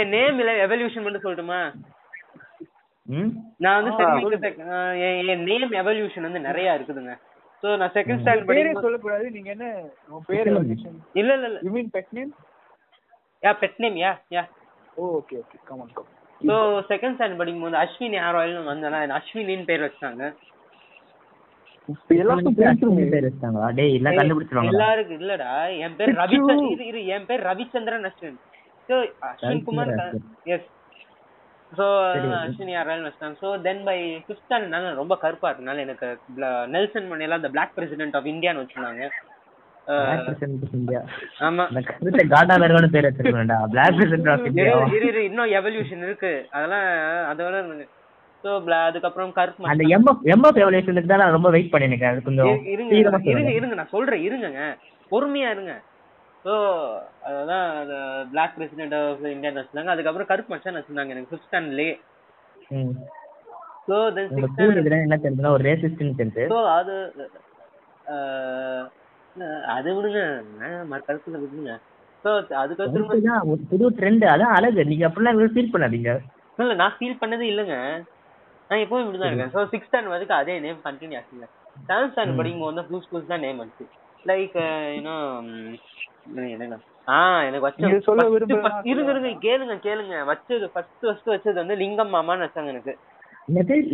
என் 0.00 0.12
நேம் 0.16 0.40
இல்ல 0.42 0.52
எவல்யூஷன் 0.66 1.04
மட்டும் 1.04 1.24
சொல்லட்டுமா? 1.24 1.60
நான் 3.64 3.78
வந்து 3.78 3.92
ஆ, 4.72 4.78
என் 5.30 5.44
நேம் 5.44 5.72
எவல்யூஷன் 5.82 6.26
வந்து 6.28 6.46
நிறைய 6.48 6.76
இருக்குதுங்க. 6.78 7.14
சோ 7.62 7.68
நான் 7.80 7.94
செகண்ட் 7.96 8.20
ஸ்டாண்டர்ட் 8.22 8.48
படிக்கும் 8.50 8.84
சொல்லக்கூடாது. 8.84 9.26
நீங்க 9.36 9.50
என்ன 9.54 9.66
உன் 10.10 10.26
பேர் 10.28 10.50
இல்ல 10.50 10.60
இல்ல 11.22 11.48
இல்ல. 11.48 11.58
You 11.66 11.72
mean 11.78 11.90
pet 11.96 12.12
name 12.18 12.32
yeah 13.42 13.52
pet 13.62 13.80
name 13.84 13.98
yeah 14.04 14.12
yeah 14.36 14.44
okay 15.08 15.36
okay 15.42 15.58
come 15.64 15.80
on 15.80 15.94
come 15.96 16.12
so 16.40 16.54
second 16.90 17.14
standard 17.14 17.40
படிக்கும் 17.40 17.64
போது 17.64 17.76
அஸ்வினி 17.80 18.18
ஆரோயில் 18.26 18.70
வந்தனா? 18.70 18.98
அஸ்வினின்னு 19.16 19.68
பேர் 19.68 19.86
வச்சாங்க 19.86 20.22
எல்லாருக்கும் 24.70 25.18
இல்லடா. 25.18 25.52
என் 25.84 25.94
பேர் 25.98 26.12
ரவி 26.20 26.38
இரு 26.72 26.86
இரு 26.88 27.00
என் 27.14 27.26
பேர் 27.26 27.46
Ravichandran 27.48 28.08
Ashwin. 28.08 28.36
So 28.88 28.96
Ashwin 29.28 29.64
Kumar 29.68 29.92
Ravichandran 29.92 30.26
yes 30.54 30.68
so 31.72 31.86
சரி. 32.12 32.28
அஸ்வினி 32.42 32.74
ஆரோயில் 32.82 33.08
வச்சாங்க 33.08 33.36
சோ 33.42 33.48
தென் 33.66 33.82
பை 33.88 33.96
ஃபிஃப்த் 34.18 34.44
ஸ்டாண்டர்ட்னால 34.44 34.92
ரொம்ப 34.94 35.16
கருப்பா 35.24 35.50
இருக்கனால 35.50 35.84
எனக்கு 35.86 36.06
நெல்சன் 36.74 37.10
மண்டேலா 37.10 37.38
இந்தியான்னு 37.38 37.42
வச்சிருந்தாங்க 37.42 37.42
அந்த 37.42 37.52
பிளாக் 37.56 37.74
பிரசிடென்ட் 37.76 38.16
ஆஃப் 38.18 38.28
இரு 38.28 38.34
இந்தியா 38.34 38.52
இரு, 38.52 39.18
இரு 39.18 39.37
இன்னும் 45.24 45.52
எவல்யூஷன் 45.52 46.02
இருக்கு. 46.02 46.32
அதெல்லாம் 46.50 46.86
அதோட 47.30 47.62
சோ 48.44 48.50
அதுக்கப்புறம் 48.80 49.32
கருப்பு 49.32 49.70
அந்த. 49.70 49.84
எம்எஃப் 49.96 50.24
எம்எஃப் 50.34 50.60
எவல்யூஷனுக்கு 50.62 51.06
தான் 51.06 51.22
நான் 51.22 51.36
ரொம்ப 51.36 51.50
வெயிட் 51.50 51.72
பண்ணிருக்கேன் 51.72 52.12
அது 52.12 52.22
கொஞ்சம் 52.22 52.50
இரு- 52.50 52.66
இருங்க 52.74 53.52
இருங்க 53.52 53.76
நான் 53.76 53.88
சொல்றேன் 53.88 54.24
இருங்கங்க. 54.24 54.62
பொறுமையா 55.12 55.50
இருங்க. 55.50 55.74
ஸோ 56.44 56.52
அதான் 57.30 57.66
பிளாக் 58.30 58.54
பிரசிடென்ட் 58.56 58.94
ஆஃப் 58.94 59.24
இந்தியா 59.28 59.52
வச்சிருந்தாங்க 59.52 59.94
அதுக்கப்புறம் 59.94 60.26
கருப்பு 60.26 60.52
மச்சான் 60.54 60.78
வச்சிருந்தாங்க 60.78 61.14
எனக்கு. 61.14 61.30
ஃபிஃப்த் 61.30 61.48
ஸ்டாண்டர்ட்லேயே 61.48 61.94
ம். 62.76 62.94
ஸோ 63.88 63.96
தென் 64.12 64.30
சிக்ஸ்த் 64.36 64.62
என்ன 64.98 65.18
தெரியுதுன்னா 65.18 65.50
ஒரு 65.50 65.64
ரேசிஸ்ட்னு 65.64 66.18
தெரியுது 66.18 66.44
ஸோ 66.46 66.58
அது 66.72 66.94
அது 69.76 69.88
விடுங்க. 69.96 70.20
மற்ற 70.92 71.16
விடுங்க. 71.44 71.74
ஸோ 72.24 72.30
அதுக்கு 72.62 72.90
திரும்ப 72.94 73.14
அதுதான் 73.14 73.48
ஒரு 73.52 73.60
புது 73.72 73.88
ட்ரெண்ட் 73.98 74.24
அதான் 74.34 74.54
அழகு. 74.58 74.84
நீங்க 74.92 75.04
அப்படிலாம் 75.08 75.54
ஃபீல் 75.56 75.74
பண்ணாதீங்க. 75.74 76.12
இல்ல 76.62 76.74
நான் 76.82 76.96
ஃபீல் 76.98 77.20
பண்ணது 77.20 77.44
இல்லைங்க. 77.50 77.76
நான் 78.70 78.82
எப்பவும் 78.84 79.04
இப்படிதான் 79.04 79.30
இருக்கேன். 79.30 79.52
ஸோ 79.54 79.60
சிக்ஸ் 79.72 79.88
ஸ்டாண்ட் 79.88 80.12
வரைக்கும் 80.14 80.40
அதே 80.40 80.54
நேம் 80.64 80.80
கண்டினியூ 80.88 81.18
ஆச்சுங்க. 81.20 81.46
செவன்த் 81.88 82.12
ஸ்டாண்ட் 82.12 82.38
படிக்கும் 82.38 82.64
போது 82.64 82.78
தான் 82.78 82.88
புதுசு 82.90 83.10
புதுசு 83.12 83.32
தான் 83.32 83.44
நேம் 83.46 83.60
வந்துச்சு. 83.62 83.86
லைக் 84.24 84.56
இன்னும் 84.98 85.46
என்னங்க? 86.54 86.78
ஆ 87.08 87.18
எனக்கு 87.48 87.66
வச்ச 87.66 87.80
இருங்க 88.92 89.10
இருங்க. 89.12 89.30
கேளுங்க 89.46 89.76
கேளுங்க. 89.86 90.16
வச்சது 90.30 90.66
ஃபர்ஸ்ட் 90.74 91.04
ஃபர்ஸ்ட் 91.06 91.30
வச்சது 91.34 91.56
வந்து 91.62 91.76
லிங்கம் 91.82 92.12
மாமான்னு 92.16 92.46
வச்சாங்க 92.46 92.74
எனக்கு. 92.74 92.94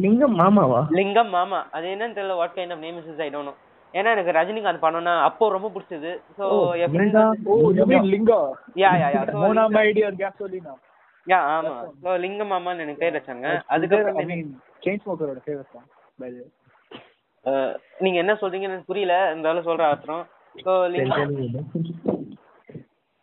லிங்கம் 0.05 0.35
மாமாவா? 0.41 0.81
லிங்கம் 0.99 1.33
மாமா. 1.37 1.61
அது 1.77 1.87
என்னன்னு 1.95 2.17
தெரியல. 2.17 2.39
What 2.41 2.57
kind 2.57 2.75
of 2.77 2.83
name 2.87 2.99
is 3.03 3.23
I 3.27 3.31
don't 3.35 3.51
know 3.51 3.55
ஏன்னா 3.95 4.09
எனக்கு 4.15 4.33
ரஜினிகாந்த் 4.37 4.85
பண்ணோம்னா 4.85 5.13
அப்போ 5.27 5.45
ரொம்ப 5.51 5.69
பிடிச்சது. 5.75 6.11
ஓ 6.45 6.47
யூ 6.75 6.87
யா 11.27 11.39
ஆமா. 11.53 11.75
ஸோ 12.03 12.15
லிங்கம் 12.23 12.51
மாமான்னு 12.53 12.85
எனக்கு 12.85 13.03
பேர் 13.03 13.17
வச்சாங்க. 13.19 13.47
தி 13.85 14.29
அஹ், 17.45 17.73
நீங்க 18.01 18.19
என்ன 18.21 18.33
சொல்றீங்கன்னு 18.41 18.75
எனக்கு 18.75 18.91
புரியல. 18.91 19.17
இருந்தாலும் 19.31 19.67
சொல்ற 19.67 19.85
அர்த்தம் 19.89 20.25
ஸோ 20.57 20.73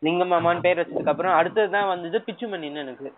லிங்கம் 0.01 0.31
மாமான்னு 0.31 0.65
பேர் 0.65 0.81
வச்சதுக்கு 0.81 1.13
அப்புறம் 1.13 1.38
அடுத்தது 1.38 1.69
தான் 1.75 1.89
வந்தது 1.89 2.19
பிச்சுமணின்னு 2.27 2.84
எனக்கு. 2.84 3.10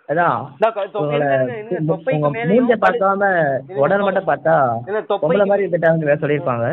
மூஞ்ச 2.52 2.76
பார்க்காம 2.84 3.24
உடல் 3.84 4.06
மட்டும் 4.06 4.30
பார்த்தா 4.30 4.56
இல்ல 4.80 5.00
உங்களை 5.00 5.02
தொப்பை 5.12 5.36
மாதிரி 5.52 5.66
இருந்துட்டாங்க 5.66 6.08
வேற 6.10 6.18
சொல்லியிருப்பாங்க. 6.24 6.66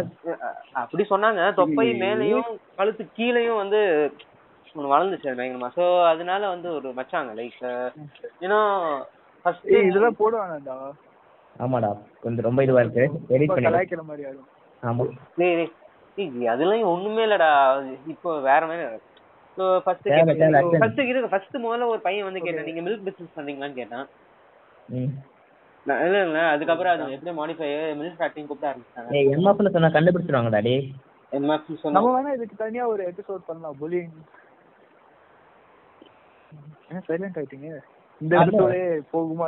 அப்படி 0.83 1.05
சொன்னாங்க. 1.11 1.41
தொப்பை 1.59 1.87
மேலேயும் 2.05 2.49
கழுத்து 2.79 3.05
கீழேயும் 3.19 3.61
வந்து 3.63 3.81
வளர்ந்துச்சு 4.95 5.37
பயங்கரமா. 5.39 5.71
சோ 5.77 5.85
அதனால 6.13 6.43
வந்து 6.55 6.69
ஒரு 6.79 6.89
மச்சாங்க 6.99 7.33
லைக் 7.39 7.61
ஏன்னா 8.45 8.61
ஃபர்ஸ்ட் 9.45 9.69
இதெல்லாம் 9.89 10.21
போடுவானடா 10.21 10.77
ஆமாடா 11.57 11.91
கொஞ்சம் 12.23 12.47
ரொம்ப 12.47 12.63
இதுவா 12.65 12.81
இருக்கு. 12.85 13.05
எடிட் 13.35 13.43
ரொம்ப 13.43 13.55
பண்ணி 13.55 13.69
கலாய்க்கிற 13.69 14.03
மாதிரி 14.09 14.25
ஆகும் 14.31 14.49
ஆமா. 14.83 15.05
டேய் 15.39 15.55
டேய், 15.59 15.71
டேய், 16.17 16.49
அதெல்லாம் 16.55 16.91
ஒண்ணுமே 16.95 17.23
இல்லடா. 17.27 17.51
இப்போ 18.15 18.31
வேற 18.49 18.61
மாதிரி 18.69 18.85
ஸோ 18.87 19.16
ஃபர்ஸ்ட். 19.85 20.09
ஃபர்ஸ்ட் 20.83 21.01
இருக்கு 21.11 21.33
ஃபர்ஸ்ட் 21.33 21.57
முதல்ல 21.65 21.89
ஒரு 21.93 22.01
பையன் 22.07 22.27
வந்து 22.29 22.45
கேட்டான். 22.47 22.69
நீங்க 22.69 22.83
மில்க் 22.87 23.07
பிசினஸ் 23.09 23.37
பண்றீங்களான்னு 23.37 23.81
கேட்டான். 23.81 24.07
இல்ல 25.87 26.21
இல்ல 26.27 26.39
அதுக்கப்புறம் 26.55 26.93
அது 26.95 27.15
எப்படி 27.17 27.33
மாடிஃபை 27.41 27.69
மில்க் 28.01 28.19
ஃபேக்டரிங் 28.21 28.49
கூப்பிட 28.49 28.69
ஆரம்பிச்சாங்க 28.71 29.17
ஏய் 29.19 29.29
எம்எஃப்னு 29.35 29.75
சொன்னா 29.77 29.91
கண்டுபிடிச்சிருவாங்கடா 29.97 30.61
டேய் 30.69 30.83
எம்எஃப் 31.33 31.69
நம்ம 31.69 31.83
சொன்னா 31.85 32.01
வேணா 32.17 32.33
இதுக்கு 32.39 32.57
தனியா 32.65 32.85
ஒரு 32.93 33.03
எபிசோட் 33.11 33.47
பண்ணலாம் 33.49 33.77
புலிங் 33.83 34.13
ஏன் 36.93 37.05
சைலண்ட் 37.09 37.39
ஆயிட்டீங்க? 37.41 37.69
இந்த 38.21 38.33
இடத்துல 38.37 38.75
போகுமா 39.13 39.47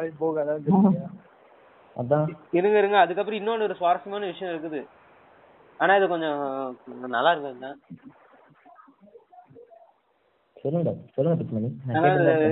அதான். 1.96 2.26
இருங்க 2.58 2.76
இருங்க. 2.80 2.98
அதுக்கப்புறம் 3.04 3.38
இன்னொன்னு 3.40 3.66
ஒரு 3.68 3.76
சுவாரஸ்யமான 3.78 4.26
விஷயம் 4.32 4.52
இருக்குது. 4.52 4.80
ஆனா 5.80 5.92
இது 5.98 6.06
கொஞ்சம் 6.12 6.40
நல்லா 7.16 7.32
இருக்குது 7.34 7.70
சொல்லுங்க 10.62 10.92
சொல்லுங்க 11.14 11.44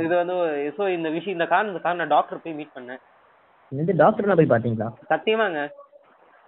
இது- 0.04 0.16
வந்து 0.16 0.34
சோ 0.76 0.88
இந்த 0.88 1.08
விஷயம் 1.08 1.36
இந்த 1.38 1.46
காரணம் 1.46 1.70
இந்த 1.70 1.82
காரணம் 1.82 2.08
டாக்டர் 2.08 2.42
போய் 2.42 2.54
மீட் 2.54 2.74
பண்ணேன். 2.74 3.00
இந்த 3.72 3.92
டாக்டர்லாம் 3.92 4.36
போய் 4.36 4.52
பாத்தீங்களா 4.54 4.88
சத்தியமாங்க. 5.10 5.60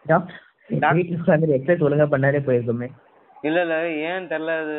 டாக்டர் 0.06 0.40
எக்ஸசைஸ் 0.70 1.84
ஒழுங்கா 1.86 2.06
பண்ணாலே 2.14 2.40
போயிருக்குமே. 2.46 2.88
இல்ல 3.42 3.60
இல்ல 3.60 3.74
ஏன் 4.08 4.28
தெரியல 4.28 4.54
அது 4.60 4.76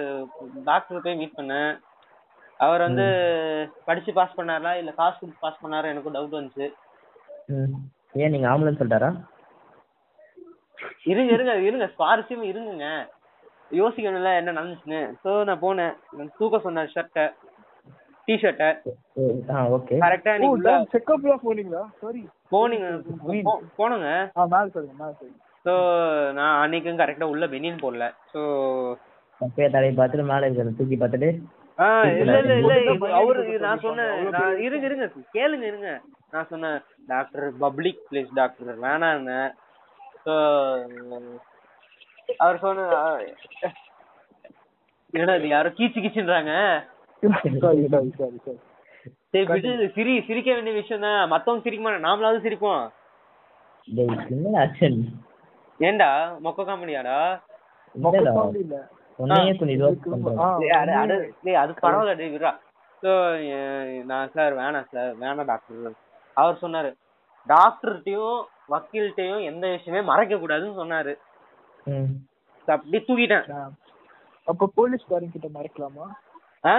டாக்டர் 0.63 1.01
போய் 1.01 1.15
மீட் 1.15 1.37
பண்ணேன். 1.37 1.71
அவர் 2.57 2.81
வந்து 2.81 3.05
படிச்சு 3.85 4.13
பாஸ் 4.13 4.37
பண்ணாரா 4.37 4.77
இல்ல 4.77 4.91
காசு 4.91 5.17
கொடுத்து 5.19 5.43
பாஸ் 5.45 5.61
பண்ணாரா 5.63 5.85
எனக்கு 5.85 6.11
டவுட் 6.11 6.39
வந்துச்சு. 6.39 6.65
ஏன் 8.13 8.31
நீங்க 8.31 8.47
ஆம்புலன்ஸ் 8.47 8.81
சொல்லிட்டாரா? 8.81 9.11
இருங்க 11.03 11.31
இருங்க 11.33 11.55
இருங்க 11.59 11.89
சுவாரஸ்யம் 11.99 12.49
இருங்குங்க. 12.51 12.87
யோசிக்கணும்ல 13.71 14.35
என்ன 14.37 14.51
நடந்துச்சுன்னு. 14.51 15.01
சோ 15.23 15.43
நான் 15.43 15.61
போனேன். 15.61 15.93
தூக்க 16.37 16.59
சொன்னார் 16.59 16.91
ஷர்ட்டை 16.95 17.25
டிஷர்ட்டை 18.27 18.69
ஆ 19.49 19.67
ஓகே 19.69 19.95
கரெக்டா 19.99 20.37
நீங்க 20.37 20.55
உள்ள 20.55 20.71
செக்கப்லாம் 20.93 21.43
போனீங்களா? 21.43 21.83
சாரி 21.99 22.21
போனீங்க. 22.51 22.87
போ- 23.43 23.61
போனோங்க. 23.77 24.09
ஆ 24.37 24.45
மேல 24.45 24.67
சொல்லுங்க 24.67 24.97
மேல 24.99 25.13
சொல்லுங்க. 25.13 25.39
சோ 25.65 25.73
நான் 26.31 26.57
அன்னைக்கும் 26.63 26.99
கரெக்டா 26.99 27.23
உள்ள 27.25 27.45
பெனியன் 27.47 27.81
போடல. 27.81 28.05
சோ 28.33 28.41
அப்பயே 29.41 29.69
தலையை 29.69 29.95
பார்த்துட்டு 29.95 30.23
மேலே 30.23 30.47
இருக்கிறத 30.47 30.77
தூக்கி 30.77 30.95
பார்த்துட்டு 30.95 31.29
ஆ 31.79 31.85
இல்ல 32.13 32.37
இல்ல 32.39 32.53
இல்ல. 32.53 33.11
அவரு 33.13 33.59
நான் 33.59 33.79
சொன்னேன். 33.79 34.29
நான் 34.31 34.59
இருங்க 34.59 34.85
இருங்க 34.85 35.05
கேளுங்க 35.33 35.63
இருங்க. 35.63 35.91
நான் 36.31 36.47
சொன்னேன் 36.47 36.79
doctor 37.07 37.57
public 37.57 38.01
place 38.11 38.33
doctor 38.33 38.73
so 40.25 40.33
அவர் 42.37 42.57
சொன்ன 42.63 42.87
என்னடா 45.13 45.35
இது 45.39 45.47
யாரோ 45.51 45.69
கீச்சு 45.77 45.99
கீச்சுன்றாங்க. 46.01 46.51
Sorry 47.23 47.59
sorry 47.63 47.81
sorry 47.91 48.09
sorry. 48.17 48.37
சரி 49.33 49.45
விடு 49.51 49.71
சிரி 49.95 50.13
சிரிக்க 50.27 50.49
வேண்டிய 50.53 50.73
விஷயம் 50.79 51.05
தான் 51.05 51.31
மத்தவங்க 51.33 51.63
சிரிக்க 51.65 51.93
நாமளாவது 52.07 52.45
சிரிப்போம். 52.45 52.83
ஏன்டா 55.79 56.09
மொக்க 56.45 56.59
காமெடியாடா? 56.69 57.17
அது 57.95 58.01
பரவாயில்ல 61.83 62.51
நான் 64.11 64.31
சார் 64.35 64.53
வேணாம் 64.59 64.89
சார் 64.93 65.11
வேணாம் 65.23 65.49
டாக்டர் 65.51 65.97
அவர் 66.37 66.61
சொன்னாரு 66.63 66.89
டாக்டர்கிட்டயும் 67.49 68.39
வக்கீல்கிட்டயும் 68.73 69.43
எந்த 69.49 69.65
விஷயமே 69.75 70.01
மறைக்க 70.11 70.33
கூடாதுன்னு 70.35 70.79
சொன்னாரு. 70.81 71.13
அப்படியே 72.67 73.01
தூக்கிட்டேன் 73.07 73.45
ஆ. 73.53 73.59
அப்ப 74.47 74.67
போலீஸ்காரங்க 74.77 75.33
கிட்ட 75.33 75.49
மறைக்கலாமா? 75.55 76.05
ஆ? 76.63 76.75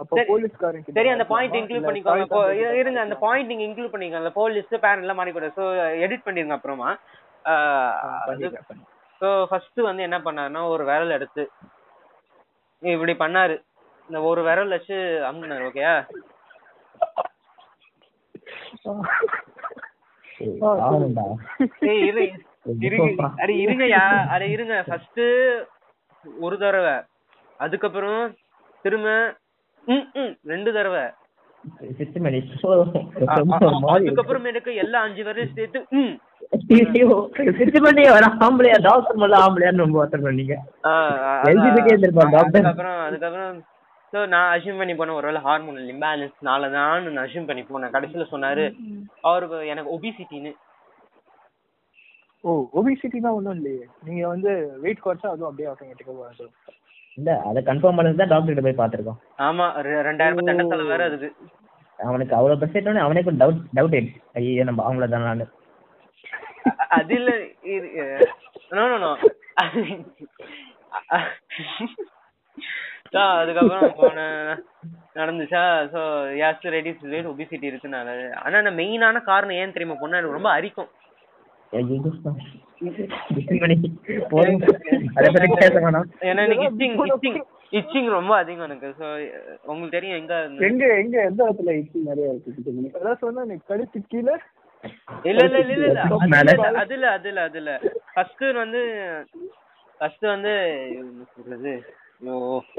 அப்ப 0.00 0.10
சரி. 0.18 0.28
போலீஸ்காரங்க 0.30 0.84
கிட்ட 0.84 0.96
சரி 0.98 1.12
அந்த 1.12 1.24
மறைக்கலாமா? 1.24 1.34
பாயிண்ட் 1.34 1.56
இன்க்ளூட் 1.60 1.86
பண்ணிக்கோங்க 1.86 2.72
இருங்க 2.80 3.00
அந்த? 3.04 3.16
பாயிண்ட் 3.24 3.50
நீங்க 3.52 3.64
இன்க்ளூட் 3.66 3.94
பண்ணிக்கோங்க. 3.94 4.32
போலீஸ் 4.38 4.72
பேரண்ட் 4.84 5.04
எல்லாம் 5.04 5.20
மாறிக்கூடாது 5.20 5.56
ஸோ 5.58 5.66
எடிட் 6.04 6.26
பண்ணிருங்க 6.26 6.56
அப்புறமா. 6.58 6.90
ஸோ 9.20 9.28
ஃபர்ஸ்ட் 9.50 9.80
வந்து 9.82 10.02
என்ன 10.02 10.18
பண்ணாருன்னா 10.24 10.62
ஒரு 10.68 10.84
விரல் 10.84 11.16
எடுத்து 11.16 11.44
இப்படி 12.82 13.14
பண்ணாரு. 13.20 13.54
இந்த 14.08 14.18
ஒரு 14.30 14.40
விரல் 14.42 14.74
வச்சு 14.74 14.96
அமுக்குனாரு 15.28 15.68
ஓகேயா 15.68 15.94
ஏய் 21.86 22.02
இரு. 22.08 22.24
அட 23.42 23.50
இருங்கயா 23.64 24.04
அட 24.34 24.42
இருங்க. 24.54 24.74
ஃபர்ஸ்ட் 24.88 25.22
ஒரு 26.46 26.56
தடவை. 26.64 26.96
அதுக்கப்புறம் 27.64 28.22
திரும்ப 28.84 29.08
ரெண்டு 30.52 30.70
தடவை. 30.76 31.04
அதுக்கப்புறமேட்டுக்கு 33.94 34.72
எல்லா 34.82 34.98
அஞ்சு 35.06 35.22
வரையும் 35.28 35.56
சேர்த்து 35.58 35.80
நான் 44.32 44.50
அசியூம் 44.54 44.78
பண்ணி 44.80 44.92
போனேன். 44.98 45.18
ஒருவேளை 45.20 45.40
ஹார்மோனல் 45.46 45.88
இம்பேலன்ஸ்னால 45.94 46.68
தான் 46.76 47.02
நான் 47.14 47.24
அசியூம் 47.24 47.48
பண்ணி 47.48 47.62
போனேன். 47.70 47.92
கடைசியில 47.96 48.26
சொன்னாரு 48.34 48.64
அவருக்கு 49.28 49.56
எனக்கு 49.72 49.94
ஒபிசிட்டின்னு 49.96 50.52
ஓ 52.46 52.50
ஒபிசிட்டினா 52.74 53.30
ஒண்ணும் 53.36 53.56
இல்லையே. 53.56 53.84
நீங்க 54.02 54.22
வந்து 54.32 54.50
வெயிட் 54.82 55.04
குறைச்சா 55.04 55.28
அதுவும் 55.30 55.48
அப்படியே 55.48 55.70
ஆட்டோமேட்டிக்கா 55.70 56.12
வந்துடும் 56.18 56.54
இல்ல 57.18 57.30
அத 57.48 57.58
கன்ஃபார்ம் 57.68 57.98
பண்ணது 57.98 58.20
தான் 58.20 58.32
டாக்டர் 58.32 58.50
கிட்ட 58.50 58.64
போய் 58.66 58.80
பாத்துருக்கோம் 58.80 59.18
ஆமா 59.46 59.66
ரெ- 59.86 60.02
ரெண்டாயிரம் 60.08 60.34
ரூபாய் 60.34 60.48
தண்டத்தலை 60.50 60.84
வேற 60.90 61.02
அதுக்கு. 61.10 61.28
அவனுக்கு 61.98 62.34
அவ்வளவு 62.36 62.60
பெர்சென்ட் 62.62 63.04
அவனே 63.04 63.22
கொஞ்சம் 63.22 63.42
டவுட் 63.44 63.62
டவுட் 63.76 63.96
ஐயோ 64.34 64.64
நம்ம 64.64 64.84
அவங்கள 64.86 65.06
தான் 65.08 65.28
நான். 65.28 65.44
அது 66.96 67.14
இல்ல 67.16 67.30
நோ 68.72 68.84
நோ 68.92 68.98
நோ 69.04 69.12
அதுக்கப்புறம் 73.34 73.96
போன 73.98 74.18
நடந்துச்சா? 75.16 75.62
ஸோ 75.92 76.00
யாஸ் 76.40 76.64
ரெடிஸ் 76.74 77.02
வெயிட் 77.12 77.30
ஒபிசிட்டி 77.30 77.66
இருக்குனால. 77.70 78.08
ஆனா 78.42 78.56
நான் 78.60 78.78
மெயினான 78.80 79.22
காரணம் 79.24 79.58
ஏன் 79.60 79.72
தெரியுமா? 79.72 79.96
பொண்ணு 80.00 80.18
எனக்கு 80.18 80.38
ரொம்ப 80.38 80.50
அரிக்கும். 80.52 80.90
இச்சிங் 86.66 86.96
இச்சிங் 87.06 87.38
இச்சிங் 87.72 88.08
ரொம்ப 88.10 88.32
அதிகம் 88.36 88.66
எனக்கு 88.66 88.88
ஸோ 88.98 89.06
உங்களுக்கு 89.64 89.96
தெரியும் 89.96 90.18
எங்க 90.18 90.34
எங்க 90.66 90.84
எங்க 91.00 91.16
எந்த 91.22 91.40
இடத்துல 91.44 91.72
இட்லி 91.78 92.00
நிறைய 92.08 92.32
இருக்கு? 92.32 92.94
அதான் 92.98 93.22
சொன்னா 93.24 93.44
நீ 93.44 93.56
கழுத்து 93.68 94.00
கீழே 94.06 94.36
இல்ல 95.24 95.40
இல்ல 95.42 95.58
இல்ல 95.64 95.72
இல்ல. 95.76 95.86
இல்ல 95.88 96.26
மேல. 96.32 96.48
அது 96.80 96.94
இல்ல 96.96 97.06
அது 97.10 97.28
இல்ல 97.30 97.40
அது 97.42 97.58
இல்ல. 97.60 97.72
ஃபர்ஸ்ட் 98.12 98.44
வந்து 98.56 98.80
ஃபர்ஸ்ட் 100.00 100.26
வந்து 100.28 100.52
சொல்றது. 101.34 101.72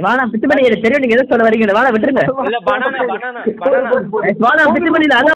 வாடா 0.04 0.23
பித்து 0.30 0.47
பண்ணி 0.50 0.62
தெரியும் 0.78 1.02
நீங்க 1.04 1.15
எதை 1.15 1.26
சொல்ல 1.26 1.45
வரீங்க? 1.45 1.73
வாடா 1.78 1.89
விட்டுருங்க. 1.93 2.23
இல்ல 2.45 2.60
பனானா 2.67 3.02
பனானா 3.12 3.41
பனானா 3.62 3.91
வாடா 4.43 4.63
பித்து 4.67 4.93
பண்ணி 4.93 5.08
அதான் 5.10 5.26